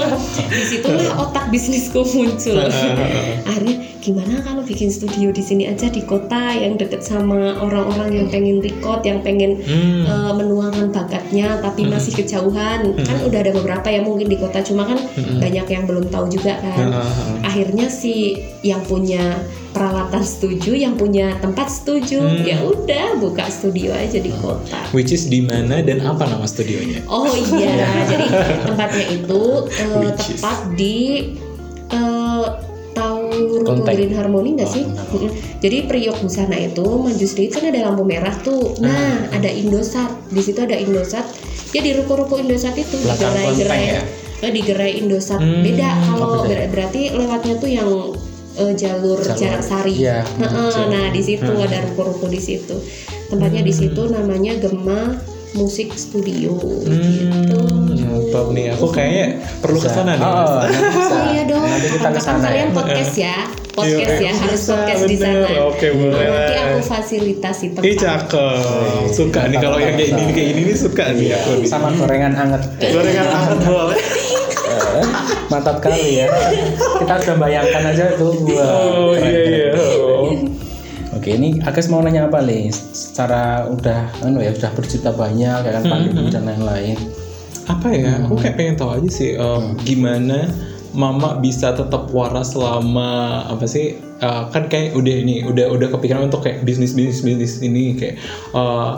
di 0.50 0.62
situlah 0.66 1.12
otak 1.20 1.46
bisnisku 1.48 2.00
muncul 2.02 2.56
akhirnya 3.44 3.76
gimana 4.00 4.40
kalau 4.40 4.60
bikin 4.60 4.88
studio 4.88 5.28
di 5.28 5.40
sini 5.40 5.64
aja 5.66 5.86
di 5.86 6.00
kota 6.02 6.50
yang 6.50 6.74
deket 6.74 7.00
sama 7.00 7.36
orang-orang 7.54 8.10
yang 8.14 8.26
pengen 8.26 8.58
record 8.58 9.00
yang 9.02 9.20
pengen 9.20 9.60
Hmm. 9.60 10.02
eh, 10.02 10.32
menuangkan 10.34 10.88
bakatnya 10.88 11.60
tapi 11.60 11.84
masih 11.84 12.12
kejauhan 12.14 12.96
kan 12.96 13.16
udah 13.22 13.38
ada 13.38 13.52
beberapa 13.52 13.86
ya 13.86 14.00
mungkin 14.00 14.26
di 14.26 14.36
kota 14.36 14.60
cuma 14.60 14.84
kan 14.84 14.96
banyak 15.36 15.66
yang 15.66 15.84
belum 15.84 16.08
tahu 16.08 16.26
juga 16.28 16.56
kan 16.58 16.88
Heeh. 16.88 17.36
akhirnya 17.42 17.86
si 17.86 18.34
yang 18.60 18.80
punya 18.82 19.36
peralatan 19.70 20.20
setuju 20.20 20.74
yang 20.74 20.94
punya 20.94 21.36
tempat 21.38 21.68
setuju 21.68 22.18
Hmm. 22.20 22.42
ya 22.42 22.58
udah 22.60 23.06
buka 23.16 23.46
studio 23.46 23.92
aja 23.92 24.16
di 24.16 24.32
kota 24.34 24.80
Which 24.90 25.10
is 25.10 25.24
di 25.24 25.40
mana 25.40 25.78
dan 25.78 26.00
apa 26.02 26.24
nama 26.24 26.42
studionya? 26.42 27.04
oh 27.06 27.28
iya 27.28 27.84
jadi 28.10 28.26
tempatnya 28.64 29.06
itu 29.14 29.42
is- 29.68 30.40
tepat 30.40 30.58
di 30.72 30.96
Green 33.84 34.12
Harmony 34.14 34.56
nggak 34.58 34.70
sih? 34.70 34.84
Mm-mm. 34.86 35.30
Jadi 35.60 35.76
Priok 35.88 36.18
Busana 36.24 36.56
itu 36.56 36.84
maju 36.84 37.26
sedikit 37.26 37.60
kan 37.60 37.72
ada 37.72 37.90
lampu 37.90 38.02
merah 38.04 38.34
tuh. 38.40 38.76
Ah. 38.80 38.88
Nah, 38.88 39.14
ada 39.36 39.50
Indosat. 39.50 40.10
Di 40.32 40.40
situ 40.42 40.60
ada 40.62 40.76
Indosat. 40.76 41.24
Ya 41.70 41.80
di 41.84 41.94
ruko-ruko 41.94 42.38
Indosat 42.40 42.74
itu 42.74 42.96
Belakang 43.00 43.32
digerai-gerai. 43.34 43.80
Kontak 43.80 43.80
ya? 43.80 44.84
Eh, 44.88 44.94
Indosat. 45.04 45.40
Hmm, 45.40 45.62
Beda 45.62 45.88
kalau 46.06 46.26
oh, 46.26 46.42
ber- 46.48 46.68
berarti 46.72 47.12
lewatnya 47.12 47.54
tuh 47.60 47.70
yang 47.70 47.90
eh, 48.58 48.72
jalur, 48.74 49.20
Jalur, 49.20 49.38
jarak 49.38 49.62
sari. 49.62 49.94
Heeh, 50.26 50.70
jalur. 50.72 50.88
nah, 50.90 51.06
di 51.12 51.22
situ 51.22 51.50
ada 51.50 51.78
ruko-ruko 51.90 52.26
di 52.26 52.40
situ. 52.40 52.76
Tempatnya 53.30 53.62
di 53.62 53.70
situ 53.70 54.10
namanya 54.10 54.58
Gema 54.58 55.14
Musik 55.52 55.90
Studio 55.92 56.54
gitu. 56.56 57.58
Hmm, 57.58 58.06
mantap 58.06 58.46
nih. 58.50 58.70
Aku 58.70 58.86
kayaknya 58.88 59.26
perlu 59.58 59.76
ke 59.76 59.86
sana 59.86 60.14
nih. 60.14 60.22
Oh. 60.22 60.62
Oh 60.62 61.22
iya 61.28 61.42
dong. 61.44 61.62
Nanti 61.62 61.88
kita 61.88 62.08
ke 62.08 62.14
Kapan-kapan 62.14 62.22
sana 62.22 62.38
ya. 62.38 62.44
kalian 62.46 62.68
podcast 62.70 63.14
ya. 63.16 63.36
Podcast 63.70 64.12
Iya, 64.12 64.18
ya, 64.20 64.32
harus 64.36 64.62
podcast 64.64 65.02
di 65.04 65.16
sana. 65.16 65.46
Oke, 65.64 65.86
boleh. 65.90 66.22
Nanti 66.22 66.54
aku 66.56 66.78
fasilitasi 66.84 67.64
Ih 67.64 67.72
tempat. 67.72 67.94
cakep. 67.96 69.04
Suka 69.10 69.40
nih 69.46 69.58
kalau 69.58 69.78
yang 69.78 69.94
kayak 69.94 70.10
ini 70.12 70.22
kayak 70.30 70.48
ini 70.52 70.60
nih 70.64 70.76
suka 70.76 71.04
nih 71.10 71.26
Iya, 71.28 71.36
aku 71.40 71.50
sama 71.64 71.88
gorengan 71.92 72.34
anget. 72.36 72.62
Gorengan 72.78 73.26
anget 73.28 73.58
boleh. 73.64 73.98
Eh, 74.90 75.06
Mantap 75.46 75.76
kali 75.78 76.22
ya. 76.22 76.26
Kita 76.98 77.14
udah 77.16 77.36
bayangkan 77.36 77.82
aja 77.88 78.04
tuh. 78.14 78.32
Oh 78.46 79.14
iya 79.14 79.40
iya. 79.42 79.70
Oke, 81.10 81.34
ini 81.34 81.58
Agus 81.66 81.90
mau 81.90 81.98
nanya 81.98 82.30
apa 82.30 82.38
nih? 82.38 82.70
Secara 82.70 83.66
udah 83.66 84.06
anu 84.22 84.38
ya, 84.38 84.54
udah 84.54 84.70
berjuta 84.78 85.10
banyak 85.10 85.58
ya 85.66 85.70
kan 85.74 85.82
pandemi 85.82 86.30
dan 86.30 86.46
lain-lain. 86.46 86.94
Apa 87.66 87.90
ya? 87.90 88.22
Aku 88.22 88.38
kayak 88.38 88.54
pengen 88.54 88.74
tahu 88.78 88.94
aja 88.94 89.10
sih 89.10 89.34
eh, 89.34 89.62
gimana 89.84 90.50
Mama 90.90 91.38
bisa 91.38 91.70
tetap 91.70 92.10
waras 92.10 92.54
selama 92.54 93.42
apa 93.46 93.62
sih? 93.66 93.94
eh, 94.20 94.42
kan 94.50 94.66
kayak 94.66 94.94
udah 94.94 95.14
ini 95.22 95.42
udah 95.46 95.70
udah 95.70 95.88
kepikiran 95.94 96.30
untuk 96.30 96.42
kayak 96.42 96.62
bisnis 96.62 96.94
bisnis 96.94 97.22
bisnis 97.22 97.54
ini 97.62 97.94
kayak 97.98 98.14
eh, 98.54 98.90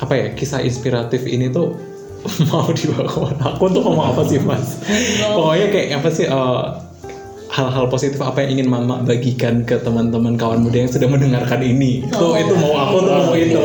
apa 0.00 0.12
ya 0.16 0.26
kisah 0.32 0.60
inspiratif 0.60 1.24
ini 1.24 1.48
tuh 1.48 1.76
mau 2.52 2.68
dibawa 2.68 3.08
ke 3.08 3.18
mana? 3.20 3.44
Aku 3.56 3.62
untuk 3.68 3.80
ngomong 3.84 4.12
apa 4.12 4.22
sih 4.28 4.40
mas? 4.44 4.76
Pokoknya 5.24 5.66
kayak 5.72 5.88
apa 6.04 6.08
sih? 6.12 6.28
eh, 6.28 6.64
hal-hal 7.50 7.90
positif 7.90 8.22
apa 8.22 8.46
yang 8.46 8.58
ingin 8.58 8.68
mama 8.70 9.02
bagikan 9.02 9.66
ke 9.66 9.74
teman-teman 9.82 10.38
kawan 10.38 10.62
muda 10.62 10.86
yang 10.86 10.90
sedang 10.90 11.10
mendengarkan 11.10 11.60
ini? 11.66 12.06
Itu 12.06 12.26
itu 12.38 12.54
mau 12.54 12.74
aku 12.78 12.96
tuh 13.02 13.12
mau 13.26 13.34
itu? 13.34 13.60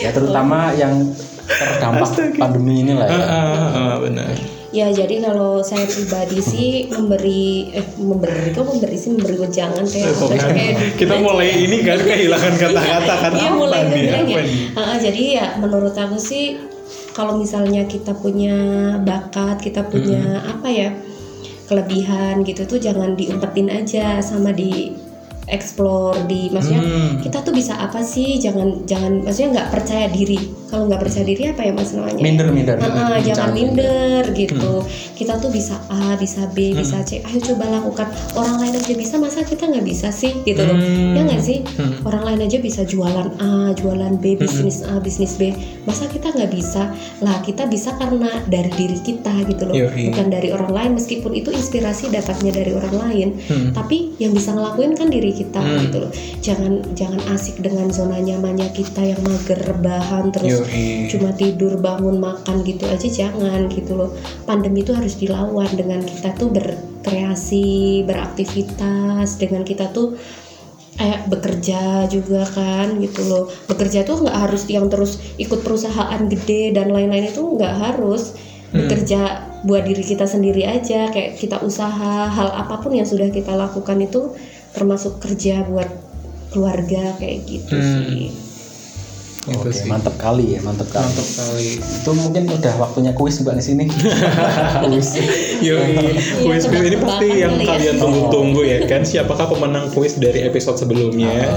Ya 0.00 0.10
terutama 0.10 0.72
yang 0.72 1.12
terdampak 1.44 2.10
pandemi 2.40 2.80
ini 2.80 2.92
lah 2.96 3.06
Ah, 3.06 3.12
ya. 3.12 3.24
ah, 3.28 3.68
ah, 3.76 3.94
benar. 4.00 4.32
Ya 4.72 4.88
jadi 4.88 5.20
kalau 5.20 5.60
saya 5.60 5.84
pribadi 5.84 6.40
sih 6.40 6.88
memberi 6.88 7.76
eh 7.76 7.84
memberi 8.00 8.56
kok 8.56 8.64
memberi 8.64 8.96
sih 8.96 9.12
memberi 9.12 9.36
wejangan 9.36 9.84
kayak 9.84 10.16
pokoknya 10.16 10.48
kayak 10.48 10.74
kita 10.96 11.14
mulai 11.20 11.52
ini 11.52 11.76
kan 11.84 12.00
kehilangan 12.00 12.54
kata-kata 12.56 13.14
kan? 13.20 13.32
Iya 13.36 13.48
apa 13.52 13.58
mulai 13.60 13.80
nih 13.84 13.92
bilang 13.92 14.24
apa 14.24 14.32
ya. 14.32 14.42
nih 14.48 14.98
jadi 15.04 15.22
ya 15.28 15.46
menurut 15.60 15.92
aku 15.92 16.16
sih 16.16 16.56
kalau 17.12 17.36
misalnya 17.36 17.84
kita 17.84 18.16
punya 18.16 18.56
bakat, 19.04 19.60
kita 19.60 19.84
punya 19.84 20.40
apa 20.48 20.68
ya 20.72 20.88
kelebihan 21.66 22.42
gitu 22.42 22.64
tuh 22.66 22.78
jangan 22.78 23.14
diumpetin 23.14 23.68
aja 23.70 24.18
sama 24.22 24.50
di 24.54 24.94
explore 25.50 26.22
di 26.30 26.48
maksudnya 26.54 26.82
Hmm. 26.82 27.18
kita 27.18 27.42
tuh 27.42 27.50
bisa 27.50 27.74
apa 27.74 28.00
sih 28.00 28.38
jangan 28.38 28.86
jangan 28.86 29.26
maksudnya 29.26 29.50
nggak 29.60 29.70
percaya 29.74 30.06
diri 30.08 30.38
kalau 30.72 30.88
nggak 30.88 31.04
percaya 31.04 31.20
diri 31.22 31.42
apa 31.46 31.60
ya 31.62 31.72
mas 31.76 31.92
namanya? 31.92 32.16
Minder, 32.18 32.48
minder. 32.48 32.76
Ah, 32.80 32.88
ah, 33.12 33.16
jangan 33.20 33.52
minder. 33.52 34.24
gitu. 34.32 34.80
Kita 35.12 35.36
tuh 35.36 35.52
bisa 35.52 35.76
A 35.86 36.16
bisa 36.16 36.48
B 36.48 36.72
bisa 36.72 37.04
C. 37.04 37.20
Ayo 37.20 37.44
coba 37.44 37.68
lakukan. 37.68 38.08
Orang 38.32 38.56
lain 38.56 38.72
aja 38.72 38.94
bisa 38.96 39.20
masa 39.20 39.44
kita 39.44 39.68
nggak 39.68 39.84
bisa 39.84 40.08
sih? 40.08 40.32
Gitu 40.42 40.56
loh. 40.58 40.72
Hmm. 40.72 41.12
ya 41.12 41.28
nggak 41.28 41.42
sih? 41.44 41.60
Orang 42.02 42.24
lain 42.24 42.40
aja 42.40 42.56
bisa 42.56 42.82
jualan 42.82 43.28
A 43.36 43.76
jualan 43.76 44.16
B 44.16 44.34
bisnis 44.34 44.80
A 44.80 44.96
bisnis 44.96 45.36
B. 45.36 45.52
Masa 45.84 46.08
kita 46.08 46.32
nggak 46.32 46.48
bisa? 46.48 46.88
Lah 47.20 47.44
kita 47.44 47.68
bisa 47.68 47.92
karena 47.94 48.32
dari 48.48 48.72
diri 48.72 48.96
kita 48.96 49.44
gitu 49.44 49.68
loh. 49.68 49.76
Yoi. 49.76 50.08
bukan 50.08 50.32
dari 50.32 50.48
orang 50.48 50.72
lain 50.72 50.90
meskipun 50.96 51.36
itu 51.36 51.52
inspirasi 51.52 52.08
dapatnya 52.08 52.56
dari 52.56 52.72
orang 52.72 52.96
lain. 52.96 53.28
Hmm. 53.42 53.74
tapi 53.74 54.14
yang 54.16 54.32
bisa 54.32 54.54
ngelakuin 54.54 54.94
kan 54.94 55.10
diri 55.10 55.34
kita 55.34 55.60
Hmm. 55.60 55.82
gitu 55.84 55.96
loh. 56.00 56.10
Jangan 56.40 56.72
jangan 56.96 57.20
asik 57.34 57.60
dengan 57.60 57.90
zona 57.90 58.16
nyamannya 58.16 58.70
kita 58.72 59.02
yang 59.02 59.20
mager 59.20 59.58
rebahan 59.60 60.30
terus 60.30 60.61
Yoi. 60.64 61.10
cuma 61.10 61.30
tidur 61.34 61.76
bangun 61.82 62.16
makan 62.22 62.62
gitu 62.62 62.86
aja 62.86 63.08
jangan 63.10 63.66
gitu 63.68 63.98
loh. 63.98 64.10
Pandemi 64.46 64.86
itu 64.86 64.94
harus 64.94 65.18
dilawan 65.18 65.68
dengan 65.74 66.00
kita 66.02 66.32
tuh 66.38 66.48
berkreasi 66.54 68.02
beraktivitas 68.06 69.36
dengan 69.36 69.62
kita 69.66 69.90
tuh 69.90 70.14
kayak 70.92 71.26
bekerja 71.26 72.06
juga 72.06 72.46
kan 72.46 73.00
gitu 73.02 73.26
loh. 73.26 73.50
Bekerja 73.66 74.06
tuh 74.06 74.22
nggak 74.22 74.38
harus 74.48 74.62
yang 74.70 74.86
terus 74.86 75.18
ikut 75.40 75.64
perusahaan 75.66 76.20
gede 76.28 76.72
dan 76.76 76.92
lain-lain 76.92 77.28
itu 77.28 77.42
nggak 77.42 77.74
harus. 77.80 78.36
Bekerja 78.72 79.52
buat 79.68 79.84
diri 79.84 80.02
kita 80.02 80.24
sendiri 80.26 80.64
aja 80.66 81.12
kayak 81.12 81.38
kita 81.38 81.60
usaha 81.62 82.26
hal 82.26 82.48
apa 82.50 82.80
pun 82.82 82.96
yang 82.96 83.06
sudah 83.06 83.30
kita 83.30 83.54
lakukan 83.54 84.00
itu 84.00 84.34
termasuk 84.74 85.20
kerja 85.22 85.62
buat 85.68 85.86
keluarga 86.50 87.14
kayak 87.20 87.38
gitu 87.46 87.76
Hmm. 87.76 88.04
sih 88.08 88.51
Oke, 89.42 89.74
sih. 89.74 89.90
mantep 89.90 90.14
kali 90.22 90.54
ya, 90.54 90.60
mantep 90.62 90.86
kali. 90.94 91.02
Mantap 91.02 91.26
sekali. 91.26 91.68
Itu 91.82 92.10
mungkin 92.14 92.42
udah 92.46 92.74
waktunya 92.78 93.10
kuis 93.10 93.42
mbak 93.42 93.58
di 93.58 93.64
sini. 93.66 93.84
kuis. 94.86 95.18
Yo, 95.58 95.82
kuis 96.46 96.70
kuis 96.70 96.82
ini 96.86 96.98
pasti 97.02 97.26
yang 97.42 97.58
kali 97.58 97.66
ya. 97.66 97.70
kalian 97.74 97.96
tunggu-tunggu 97.98 98.62
ya 98.62 98.78
kan? 98.86 99.02
Siapakah 99.02 99.50
pemenang 99.50 99.90
kuis 99.90 100.14
dari 100.22 100.46
episode 100.46 100.78
sebelumnya? 100.78 101.50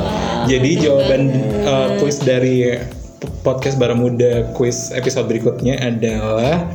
Jadi 0.50 0.82
jawaban 0.82 1.30
uh, 1.62 2.02
kuis 2.02 2.26
dari 2.26 2.74
podcast 3.45 3.78
Baramuda 3.78 4.50
kuis 4.58 4.89
episode 4.89 5.30
berikutnya 5.30 5.78
adalah 5.78 6.65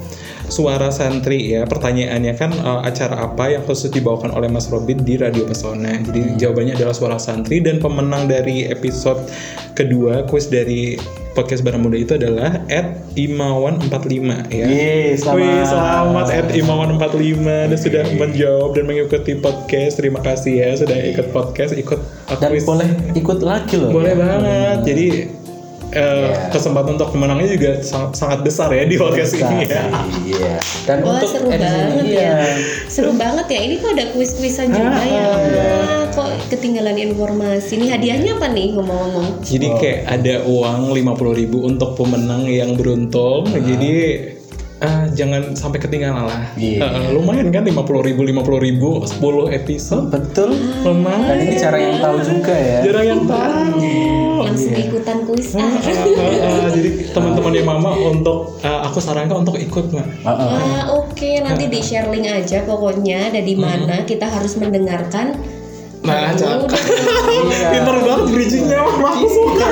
Suara 0.51 0.91
Santri 0.91 1.55
ya. 1.55 1.65
Pertanyaannya 1.65 2.35
kan 2.35 2.51
uh, 2.61 2.83
acara 2.83 3.25
apa 3.31 3.55
yang 3.55 3.63
khusus 3.65 3.89
dibawakan 3.95 4.35
oleh 4.35 4.51
Mas 4.51 4.67
Robin 4.69 5.01
di 5.01 5.17
Radio 5.17 5.47
Pesona. 5.47 5.97
Jadi 6.03 6.37
jawabannya 6.37 6.75
adalah 6.77 6.93
Suara 6.93 7.17
Santri 7.17 7.63
dan 7.63 7.79
pemenang 7.79 8.27
dari 8.27 8.67
episode 8.67 9.23
kedua 9.79 10.27
kuis 10.29 10.51
dari 10.51 10.99
podcast 11.33 11.63
Baramuda 11.63 11.95
itu 11.95 12.19
adalah 12.19 12.59
Ed 12.67 13.15
Imawan45 13.15 14.51
ya. 14.51 14.67
Yeay, 14.67 15.15
selamat. 15.15 15.39
Wih, 15.39 15.63
selamat 15.63 16.27
Ed 16.35 16.49
Imawan45 16.59 17.47
dan 17.47 17.79
sudah 17.79 18.05
menjawab 18.19 18.71
dan 18.75 18.85
mengikuti 18.91 19.33
podcast. 19.39 20.03
Terima 20.03 20.19
kasih 20.21 20.53
ya 20.59 20.71
sudah 20.75 20.99
ikut 20.99 21.31
podcast, 21.31 21.79
ikut 21.79 21.99
Dan 22.43 22.51
quiz. 22.51 22.67
boleh 22.67 22.91
ikut 23.15 23.39
lagi 23.41 23.79
loh. 23.79 23.95
Boleh 23.95 24.15
banget. 24.19 24.77
Jadi 24.83 25.07
eh, 25.91 26.31
Iya. 26.31 26.51
kesempatan 26.51 26.95
untuk 26.95 27.11
kemenangnya 27.11 27.49
juga 27.51 27.71
sangat, 27.83 28.11
sangat 28.15 28.39
besar 28.43 28.71
ya 28.71 28.87
di 28.87 28.97
podcast 28.97 29.35
ini 29.35 29.67
ya. 29.67 29.83
Iya. 30.27 30.53
Dan 30.87 30.97
Wah 31.03 31.19
untuk 31.19 31.29
seru 31.29 31.49
banget 31.51 32.05
iya. 32.07 32.31
ya 32.33 32.35
Seru 32.87 33.13
banget 33.15 33.47
ya 33.47 33.61
Ini 33.63 33.75
kok 33.79 33.91
ada 33.95 34.05
kuis-kuisan 34.11 34.73
juga 34.73 34.99
ya 35.03 35.25
Ah, 35.29 36.03
Kok 36.11 36.51
ketinggalan 36.51 36.97
informasi 36.97 37.79
Ini 37.79 37.87
hadiahnya 37.95 38.31
apa 38.41 38.49
nih 38.51 38.75
ngomong-ngomong 38.75 39.45
Jadi 39.45 39.67
kayak 39.79 40.01
ada 40.09 40.35
uang 40.47 40.91
50.000 40.91 41.69
untuk 41.71 41.95
pemenang 41.95 42.47
yang 42.47 42.75
beruntung. 42.75 43.47
Jadi 43.51 43.93
ah, 44.81 45.05
jangan 45.13 45.53
sampai 45.55 45.79
ketinggalan 45.79 46.27
lah. 46.27 46.43
Iya. 46.57 46.81
Eh, 46.81 47.09
lumayan 47.13 47.53
kan 47.53 47.63
50.000 47.63 48.17
50.000 48.17 49.21
10 49.21 49.59
episode. 49.61 50.07
Betul. 50.09 50.57
Lumayan. 50.83 51.29
Dan 51.29 51.39
ini 51.45 51.55
cara 51.61 51.77
yang 51.77 51.97
tahu 52.01 52.17
juga 52.25 52.55
ya. 52.57 52.79
Jarang 52.89 53.07
yang 53.07 53.23
tahu. 53.29 54.20
Langsung 54.51 54.75
ikutan 54.75 55.19
kuis 55.27 55.51
ah. 55.59 55.63
Ah, 55.63 56.67
ah, 56.67 56.69
jadi 56.75 56.91
teman-teman 57.15 57.53
yang 57.55 57.69
mama 57.69 57.91
untuk 57.95 58.59
ah, 58.67 58.91
aku 58.91 58.99
sarankan 58.99 59.47
untuk 59.47 59.57
ikut 59.57 59.95
nggak? 59.95 60.09
Heeh. 60.27 60.51
Ah, 60.59 60.83
oke 60.95 61.31
nanti 61.43 61.71
di 61.71 61.81
share 61.81 62.11
link 62.11 62.27
aja 62.27 62.67
pokoknya 62.67 63.31
ada 63.31 63.41
di 63.41 63.55
mana 63.55 64.03
kita 64.05 64.27
harus 64.27 64.59
mendengarkan 64.59 65.39
Nah, 66.01 66.33
cakep. 66.33 66.65
Iya. 67.51 67.69
Pinter 67.77 67.97
banget 68.01 68.27
bridgingnya 68.33 68.81
mama 68.81 69.21
aku 69.21 69.27
suka. 69.29 69.69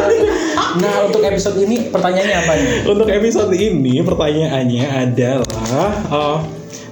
Nah, 0.76 0.94
untuk 1.08 1.24
episode 1.24 1.56
ini 1.64 1.88
pertanyaannya 1.88 2.36
apa 2.36 2.52
nih? 2.52 2.68
Untuk 2.84 3.08
episode 3.08 3.52
ini 3.56 4.04
pertanyaannya 4.04 4.86
adalah 5.08 5.92
eh, 6.12 6.38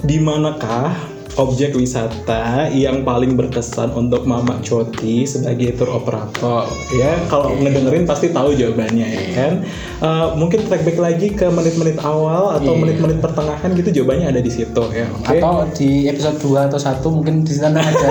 di 0.09 0.17
manakah 0.25 1.16
objek 1.37 1.77
wisata 1.77 2.73
yang 2.73 3.05
paling 3.05 3.37
berkesan 3.37 3.93
untuk 3.93 4.25
Mama 4.25 4.57
Coti 4.65 5.29
sebagai 5.29 5.77
tour 5.77 6.01
operator? 6.01 6.65
Ya, 6.93 7.21
kalau 7.29 7.53
ngedengerin 7.57 8.09
pasti 8.09 8.33
tahu 8.33 8.57
jawabannya 8.57 9.07
ya 9.07 9.25
kan. 9.37 9.53
Eh, 9.97 10.27
mungkin 10.37 10.65
track 10.65 10.83
back 10.85 10.99
lagi 10.99 11.33
ke 11.33 11.47
menit-menit 11.49 12.01
awal 12.01 12.57
atau 12.57 12.73
Iya. 12.73 12.81
menit-menit 12.81 13.19
pertengahan 13.21 13.71
gitu 13.73 13.89
jawabannya 14.03 14.27
ada 14.33 14.41
di 14.41 14.53
situ 14.53 14.83
ya. 14.93 15.07
Oke. 15.13 15.37
Atau 15.37 15.55
di 15.77 16.09
episode 16.09 16.37
2 16.41 16.69
atau 16.69 16.81
1 16.81 17.09
mungkin 17.13 17.45
di 17.45 17.53
sana 17.53 17.81
ada 17.81 18.09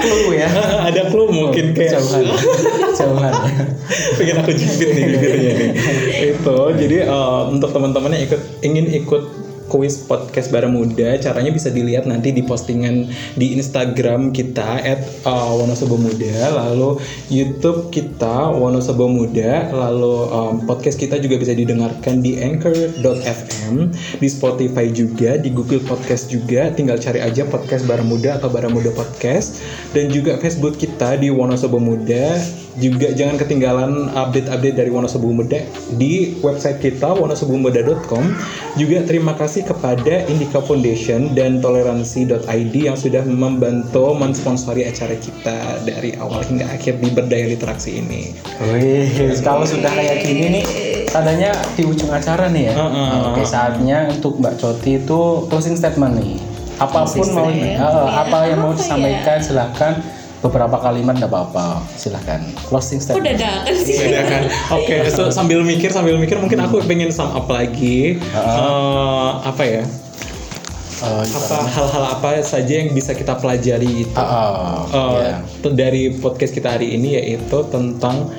clue 0.00 0.36
ya. 0.36 0.48
ada 0.92 1.02
clue 1.08 1.32
mungkin 1.32 1.72
kayak 1.72 1.96
jauhan. 1.96 2.24
jauhan. 2.92 3.34
pengen 4.20 4.36
aku 4.40 4.52
jepit 4.52 4.88
nih 4.92 5.04
bibirnya 5.12 5.52
nih 5.56 5.70
itu 6.32 6.58
jadi 6.76 6.96
eh, 7.04 7.42
untuk 7.52 7.70
teman-teman 7.72 8.12
yang 8.12 8.24
ikut 8.28 8.42
ingin 8.60 8.86
ikut 8.92 9.22
kuis 9.76 10.08
podcast 10.08 10.48
Baramuda 10.48 11.20
caranya 11.20 11.52
bisa 11.52 11.68
dilihat 11.68 12.08
nanti 12.08 12.32
di 12.32 12.40
postingan 12.40 13.12
di 13.36 13.52
Instagram 13.60 14.32
kita 14.32 14.80
at 14.80 15.04
eh, 15.04 15.50
Wonosobo 15.52 16.00
Muda. 16.00 16.56
Lalu 16.56 16.96
YouTube 17.28 17.92
kita 17.92 18.56
Wonosobo 18.56 19.04
Muda. 19.04 19.68
Lalu 19.68 20.14
em, 20.32 20.54
podcast 20.64 20.96
kita 20.96 21.20
juga 21.20 21.36
bisa 21.36 21.52
didengarkan 21.52 22.24
di 22.24 22.40
anchor.fm 22.40 23.92
di 24.16 24.28
Spotify 24.32 24.88
juga 24.88 25.36
di 25.36 25.52
Google 25.52 25.84
Podcast 25.84 26.32
juga. 26.32 26.72
Tinggal 26.72 26.96
cari 26.96 27.20
aja 27.20 27.44
podcast 27.44 27.84
Baramuda 27.84 28.40
atau 28.40 28.48
Baramuda 28.48 28.88
Podcast. 28.96 29.60
Dan 29.92 30.08
juga 30.08 30.40
Facebook 30.40 30.80
kita 30.80 31.20
di 31.20 31.28
Wonosobo 31.28 31.76
Muda 31.76 32.64
juga 32.76 33.12
jangan 33.16 33.40
ketinggalan 33.40 34.12
update-update 34.12 34.76
dari 34.76 34.90
Wonosobo 34.92 35.32
Muda 35.32 35.64
di 35.96 36.36
website 36.44 36.80
kita 36.84 37.16
wonosobomuda.com 37.16 38.24
juga 38.76 39.00
terima 39.08 39.32
kasih 39.32 39.64
kepada 39.64 40.28
Indika 40.28 40.60
Foundation 40.60 41.32
dan 41.32 41.64
toleransi.id 41.64 42.74
yang 42.76 42.96
sudah 42.96 43.24
membantu 43.24 44.12
mensponsori 44.12 44.84
acara 44.84 45.16
kita 45.16 45.80
dari 45.88 46.12
awal 46.20 46.44
hingga 46.44 46.68
akhir 46.68 47.00
di 47.00 47.08
berdaya 47.08 47.48
literasi 47.48 48.04
ini 48.04 48.36
Wih, 48.60 49.32
kalau 49.40 49.64
sudah 49.64 49.92
kayak 49.92 50.24
gini 50.24 50.60
nih, 50.60 50.64
tandanya 51.08 51.52
di 51.76 51.82
ujung 51.84 52.08
acara 52.12 52.48
nih 52.48 52.72
ya. 52.72 52.74
Heeh. 52.76 53.10
Oke, 53.32 53.42
saatnya 53.44 54.08
untuk 54.12 54.40
Mbak 54.40 54.54
Coti 54.60 55.00
itu 55.00 55.20
closing 55.48 55.76
statement 55.76 56.18
nih. 56.20 56.36
Apa 56.76 57.08
pun 57.08 57.28
mau 57.32 57.48
eh, 57.48 57.76
apa 57.80 58.52
yang 58.52 58.60
mau 58.60 58.72
ya? 58.76 58.78
disampaikan 58.80 59.38
silahkan 59.40 59.92
beberapa 60.38 60.76
kalimat 60.76 61.16
nggak 61.16 61.28
apa-apa 61.28 61.80
silahkan. 61.92 62.40
Closing 62.64 62.98
statement. 62.98 63.24
dadakan 63.34 63.74
sih? 63.78 63.96
Beda 63.98 64.20
kan? 64.22 64.42
Oke, 64.72 64.94
so, 65.08 65.28
sambil 65.28 65.60
mikir 65.60 65.88
sambil 65.88 66.16
mikir 66.16 66.36
mungkin 66.36 66.60
aku 66.60 66.84
pengen 66.84 67.08
sum 67.08 67.28
up 67.28 67.46
lagi. 67.46 68.20
Eh, 68.20 69.30
apa 69.42 69.62
ya? 69.62 69.82
Eh, 70.96 71.24
Apa 71.28 71.56
hal-hal 71.66 72.04
apa 72.10 72.28
saja 72.40 72.72
yang 72.74 72.88
bisa 72.90 73.12
kita 73.12 73.36
pelajari 73.36 74.02
itu? 74.02 74.16
Ah, 74.16 74.24
ah, 74.24 74.76
Eh, 74.88 75.16
ya. 75.22 75.36
t- 75.60 75.74
dari 75.74 76.08
podcast 76.14 76.50
kita 76.50 76.72
hari 76.72 76.96
ini 76.96 77.14
yaitu 77.14 77.58
tentang 77.68 78.32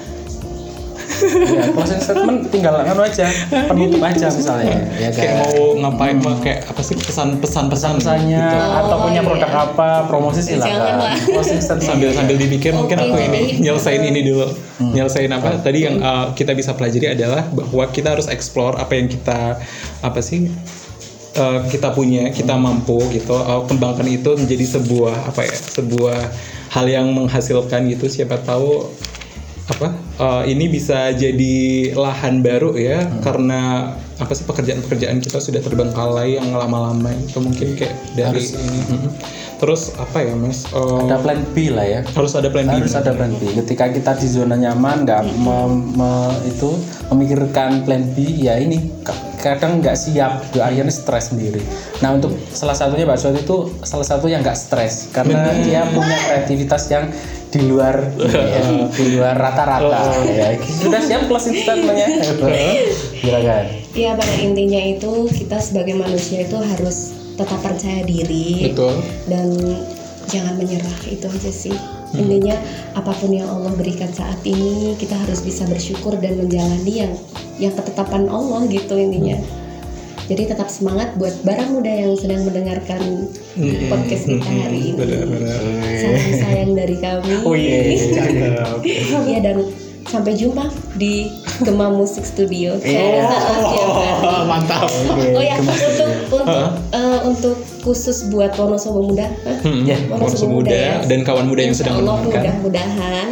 Ya, 1.47 1.73
closing 1.73 2.01
statement 2.01 2.53
tinggal 2.53 2.77
anu 2.83 3.01
aja 3.01 3.25
penutup 3.49 4.01
aja 4.03 4.27
misalnya. 4.29 4.77
Ya 5.01 5.09
kayak 5.09 5.31
kan 5.33 5.37
mau 5.41 5.57
ngapain 5.81 6.17
mau 6.21 6.35
kayak 6.37 6.69
apa 6.69 6.81
sih 6.85 6.95
pesan-pesan 6.97 7.65
pesan 7.71 7.93
pesannya 7.97 8.45
gitu. 8.45 8.57
atau 8.85 8.97
punya 9.01 9.21
iya. 9.21 9.27
produk 9.27 9.51
apa 9.51 9.89
promosi 10.05 10.41
silakan 10.45 11.17
closing 11.25 11.61
statement. 11.61 11.89
Sambil 11.89 12.09
sambil 12.13 12.37
dipikir 12.37 12.71
mungkin 12.77 12.97
Oke, 13.01 13.09
aku 13.09 13.17
ini 13.17 13.41
nyelesain 13.63 14.01
ini 14.05 14.21
dulu. 14.21 14.47
Nyelesain 14.77 15.31
apa? 15.33 15.57
Tadi 15.61 15.79
yang 15.89 15.95
uh, 15.99 16.31
kita 16.37 16.53
bisa 16.53 16.77
pelajari 16.77 17.17
adalah 17.17 17.45
bahwa 17.49 17.85
kita 17.89 18.13
harus 18.13 18.29
explore 18.29 18.77
apa 18.77 18.93
yang 18.93 19.09
kita 19.09 19.57
apa 20.05 20.19
sih 20.21 20.51
uh, 21.37 21.65
kita 21.69 21.93
punya 21.93 22.29
kita 22.29 22.53
mampu 22.57 23.01
gitu. 23.13 23.33
Uh, 23.33 23.65
kembangkan 23.65 24.05
itu 24.05 24.37
menjadi 24.37 24.77
sebuah 24.77 25.33
apa 25.33 25.45
ya 25.45 25.55
sebuah 25.55 26.19
hal 26.73 26.85
yang 26.85 27.09
menghasilkan 27.13 27.89
gitu. 27.89 28.05
Siapa 28.05 28.41
tahu 28.45 28.85
apa? 29.67 29.87
Uh, 30.17 30.43
ini 30.47 30.71
bisa 30.71 31.11
jadi 31.11 31.55
lahan 31.91 32.39
baru 32.39 32.73
ya 32.79 33.03
karena 33.19 33.93
apa 34.17 34.33
sih 34.33 34.47
pekerjaan-pekerjaan 34.47 35.21
kita 35.21 35.37
sudah 35.37 35.61
terbengkalai 35.61 36.39
yang 36.41 36.49
lama-lama 36.55 37.13
itu 37.13 37.37
mungkin 37.37 37.77
kayak 37.77 37.93
dari 38.17 38.41
ini. 38.41 38.79
Mm-mm. 38.89 39.11
terus 39.61 39.93
apa 39.97 40.21
ya 40.25 40.33
mas? 40.33 40.65
Uh, 40.73 41.05
ada 41.05 41.21
plan 41.21 41.41
B 41.53 41.69
lah 41.69 41.85
ya. 41.85 42.01
Harus 42.13 42.33
ada 42.33 42.49
plan 42.49 42.65
B. 42.65 42.77
Harus 42.77 42.93
ada 42.93 43.11
plan 43.13 43.29
B. 43.37 43.57
Ketika 43.61 43.89
kita 43.89 44.11
di 44.17 44.27
zona 44.29 44.53
nyaman 44.57 45.05
nggak 45.05 45.21
mem- 45.37 45.97
me- 45.97 46.37
itu 46.45 46.77
memikirkan 47.09 47.85
plan 47.85 48.05
B 48.13 48.47
ya 48.47 48.57
ini 48.57 48.89
ka- 49.01 49.17
kadang 49.41 49.81
nggak 49.81 49.97
siap. 49.97 50.45
Akhirnya 50.57 50.93
stres 50.93 51.33
sendiri. 51.33 51.61
Nah 52.01 52.17
untuk 52.17 52.37
salah 52.53 52.77
satunya 52.77 53.05
Mbak 53.05 53.17
Suat 53.17 53.37
itu 53.37 53.57
salah 53.81 54.05
satu 54.05 54.29
yang 54.29 54.45
nggak 54.45 54.57
stres. 54.57 55.09
Karena 55.09 55.49
dia 55.61 55.85
punya 55.89 56.17
kreativitas 56.25 56.89
yang 56.93 57.09
di 57.47 57.61
luar 57.63 57.95
ya, 58.19 58.63
di 58.91 59.05
luar 59.15 59.35
rata-rata. 59.39 60.19
Ya 60.27 60.59
sudah 60.59 61.01
siap 61.01 61.31
closing 61.31 61.55
statementnya 61.63 62.07
silakan. 63.23 63.65
Ya 63.95 64.13
pada 64.13 64.33
intinya 64.37 64.81
itu 64.83 65.31
kita 65.31 65.57
sebagai 65.63 65.95
manusia 65.95 66.43
itu 66.43 66.57
harus 66.59 67.15
tetap 67.37 67.61
percaya 67.61 68.01
diri 68.01 68.73
betul. 68.73 68.97
dan 69.29 69.53
jangan 70.27 70.59
menyerah 70.59 70.99
itu 71.07 71.25
aja 71.25 71.51
sih. 71.51 71.75
Intinya 72.15 72.55
apa 72.95 73.11
pun 73.19 73.35
yang 73.35 73.51
Allah 73.51 73.75
berikan 73.75 74.07
saat 74.11 74.39
ini 74.47 74.95
kita 74.95 75.15
harus 75.15 75.43
bisa 75.43 75.67
bersyukur 75.67 76.15
dan 76.19 76.39
menjalani 76.39 77.03
yang 77.03 77.13
yang 77.59 77.73
ketetapan 77.75 78.31
Allah 78.31 78.63
gitu 78.69 78.95
intinya 78.95 79.37
jadi 80.27 80.43
tetap 80.51 80.67
semangat 80.67 81.15
buat 81.15 81.31
barang 81.47 81.71
muda 81.71 81.87
yang 81.87 82.11
sedang 82.19 82.43
mendengarkan 82.43 83.31
podcast 83.87 84.23
kita 84.27 84.43
hari 84.43 84.91
ini. 84.91 84.99
Salam 86.03 86.31
sayang 86.35 86.71
dari 86.75 86.99
kami. 86.99 87.47
Oh 87.47 87.55
iya, 87.55 87.95
cakep. 87.95 88.83
ya 89.23 89.39
dan 89.47 89.63
sampai 90.07 90.33
jumpa 90.33 90.65
di 90.95 91.27
Gema 91.59 91.91
Musik 91.91 92.23
Studio 92.23 92.79
hari 92.79 93.19
Oh, 94.17 94.43
mantap. 94.45 94.87
Oh 95.33 95.41
ya, 95.41 95.59
untuk 95.59 95.91
untuk 96.31 96.43
eh, 96.91 97.19
untuk 97.23 97.55
khusus 97.81 98.27
buat 98.27 98.51
Wonosobo 98.53 99.03
Muda? 99.03 99.27
Hmm, 99.61 99.83
Ya, 99.83 99.99
Wonosobo 100.09 100.59
Muda 100.59 101.03
dan 101.03 101.21
kawan 101.21 101.47
muda 101.47 101.61
yang 101.61 101.75
sedang 101.75 101.99
Allah 101.99 102.19
mudah-mudahan 102.19 103.27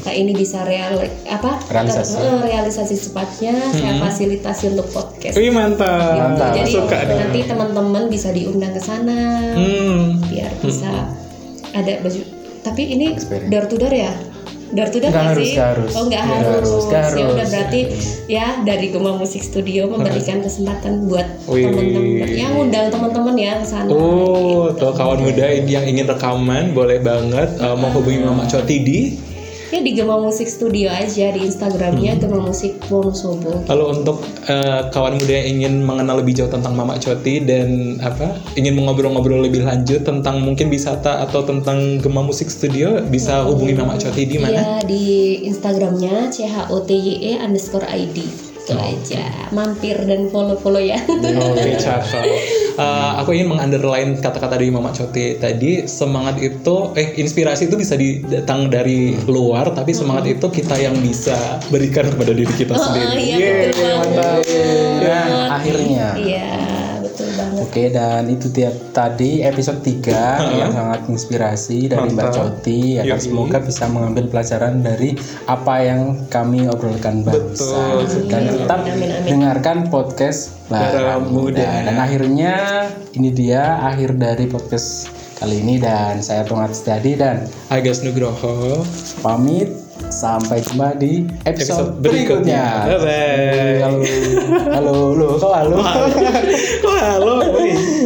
Kak 0.00 0.12
ini 0.12 0.32
bisa 0.32 0.64
real 0.64 0.96
apa 1.24 1.60
Realisasi. 1.66 2.16
eh, 2.16 2.38
realisasi 2.42 2.94
cepatnya 2.98 3.54
saya 3.70 3.96
fasilitasi 3.98 4.64
untuk 4.70 4.88
podcast. 4.90 5.34
Wih 5.34 5.48
mantap. 5.48 6.16
Mantap. 6.16 6.52
Jadi 6.56 6.72
Suka 6.72 6.98
nanti 7.04 7.40
teman-teman 7.44 8.08
bisa 8.08 8.28
diundang 8.30 8.72
ke 8.72 8.80
sana 8.80 9.52
Hmm. 9.52 10.20
biar 10.24 10.52
bisa 10.60 10.88
ada 11.70 11.92
baju. 12.00 12.20
Tapi 12.64 12.82
ini 12.90 13.12
door 13.48 13.68
to 13.68 13.76
door 13.76 13.92
ya? 13.92 14.12
Door 14.74 14.88
to 14.90 14.98
door 14.98 15.10
Nggak 15.14 15.26
harus, 15.30 15.46
sih? 15.46 15.54
nggak 15.54 15.68
harus. 15.70 15.92
Oh 15.94 16.04
nggak 16.10 16.24
harus. 16.26 16.46
harus, 16.50 16.84
nggak 16.90 17.02
Ya 17.06 17.06
udah 17.06 17.30
harus. 17.30 17.50
berarti 17.54 17.80
ya 18.26 18.46
dari 18.66 18.86
Gema 18.90 19.12
Musik 19.14 19.42
Studio 19.46 19.86
memberikan 19.86 20.42
kesempatan 20.42 21.06
buat 21.06 21.26
teman-teman 21.46 22.26
yang 22.26 22.52
undang 22.58 22.90
teman-teman 22.90 23.34
ya 23.38 23.62
ke 23.62 23.66
sana. 23.70 23.86
Oh, 23.88 24.74
gitu. 24.74 24.82
tuh 24.82 24.92
kawan 24.98 25.22
muda 25.22 25.46
yang 25.62 25.86
ingin 25.86 26.10
rekaman 26.10 26.74
boleh 26.74 26.98
banget 26.98 27.54
uh, 27.62 27.78
mau 27.78 27.94
hubungi 27.94 28.26
Mama 28.26 28.50
Coti 28.50 28.76
di 28.82 29.00
Ya 29.74 29.82
di 29.82 29.90
Gema 29.90 30.22
Musik 30.22 30.46
Studio 30.46 30.86
aja 30.86 31.34
di 31.34 31.50
Instagramnya 31.50 32.14
Hmm. 32.14 32.22
Gema 32.22 32.46
Musik 32.46 32.78
Wonosobo. 32.86 33.66
Lalu 33.66 33.84
untuk 33.90 34.22
uh, 34.46 34.86
kawan 34.94 35.18
muda 35.18 35.34
yang 35.34 35.58
ingin 35.58 35.82
mengenal 35.82 36.22
lebih 36.22 36.38
jauh 36.38 36.46
tentang 36.46 36.78
Mama 36.78 36.94
Coti 37.02 37.42
dan 37.42 37.98
apa 37.98 38.38
ingin 38.54 38.78
mengobrol-ngobrol 38.78 39.42
lebih 39.42 39.66
lanjut 39.66 40.06
tentang 40.06 40.46
mungkin 40.46 40.70
wisata 40.70 41.26
atau 41.26 41.42
tentang 41.42 41.98
Gema 41.98 42.22
Musik 42.22 42.54
Studio 42.54 43.02
bisa 43.02 43.42
hubungi 43.42 43.74
Mama 43.74 43.98
Coti 43.98 44.22
di 44.22 44.38
mana? 44.38 44.54
Iya 44.54 44.70
di 44.86 45.04
Instagramnya 45.42 46.30
CHOTYE 46.30 47.42
underscore 47.42 47.90
ID 47.90 48.43
itu 48.64 48.72
aja 48.74 49.52
mampir 49.52 49.92
dan 50.02 50.32
follow 50.32 50.56
follow 50.56 50.80
ya. 50.80 50.96
Oke, 51.04 51.76
cakep. 51.76 52.24
Uh, 52.74 53.20
aku 53.20 53.36
ingin 53.36 53.52
mengunderline 53.52 54.18
kata-kata 54.18 54.56
dari 54.56 54.66
Mama 54.66 54.90
Coti 54.90 55.36
tadi 55.36 55.84
semangat 55.84 56.40
itu 56.40 56.90
eh 56.94 57.14
inspirasi 57.14 57.68
itu 57.68 57.76
bisa 57.76 57.94
datang 58.24 58.66
dari 58.66 59.14
luar 59.28 59.70
tapi 59.70 59.92
semangat 59.92 60.26
itu 60.26 60.46
kita 60.48 60.74
yang 60.74 60.96
bisa 60.98 61.36
berikan 61.68 62.08
kepada 62.08 62.32
diri 62.32 62.50
kita 62.50 62.72
Oh, 62.72 62.82
sendiri. 62.82 63.14
iya 63.14 63.36
Yeay, 63.36 63.62
betul 63.70 63.84
banget. 63.84 64.00
mantap. 64.02 64.40
Nah, 64.98 65.26
akhirnya. 65.54 66.06
Iya 66.16 66.48
banget. 66.50 66.83
Oke 67.64 67.88
dan 67.88 68.28
itu 68.28 68.52
dia 68.52 68.68
tadi 68.92 69.40
episode 69.40 69.80
3 69.80 70.60
yang 70.60 70.70
sangat 70.70 71.00
inspirasi 71.08 71.88
dari 71.88 72.12
Mbak 72.12 72.28
Mantap. 72.28 72.36
Coti 72.36 73.00
ya 73.00 73.02
kan 73.08 73.20
semoga 73.20 73.58
bisa 73.64 73.88
mengambil 73.88 74.28
pelajaran 74.28 74.84
dari 74.84 75.16
apa 75.48 75.74
yang 75.80 76.00
kami 76.28 76.68
obrolkan 76.68 77.24
bangsa 77.24 78.04
Betul. 78.04 78.28
dan 78.28 78.42
tetap 78.52 78.80
Amin, 78.84 79.08
amin. 79.08 79.24
dengarkan 79.24 79.76
podcast 79.88 80.60
Bara 80.68 81.20
Muda. 81.20 81.32
Muda 81.32 81.68
dan 81.88 81.96
akhirnya 81.96 82.52
ini 83.16 83.32
dia 83.32 83.80
akhir 83.80 84.20
dari 84.20 84.44
podcast 84.44 85.08
kali 85.40 85.60
ini 85.60 85.80
dan 85.80 86.20
saya 86.20 86.44
Tongat 86.44 86.76
Setiadi 86.76 87.16
dan 87.16 87.48
Agas 87.72 88.04
Nugroho. 88.04 88.84
pamit 89.20 89.83
sampai 90.08 90.60
jumpa 90.60 90.94
di 90.94 91.26
episode, 91.44 91.98
Episode 91.98 92.02
berikutnya. 92.02 92.64
berikutnya. 92.86 92.98
Bye-bye. 92.98 93.76
Halo, 93.82 94.00
halo, 94.74 94.94
halo, 95.08 95.26
kok 95.38 95.52
halo? 95.54 95.76
Wah, 96.84 97.02
halo. 97.14 97.34
Oke, 97.44 97.60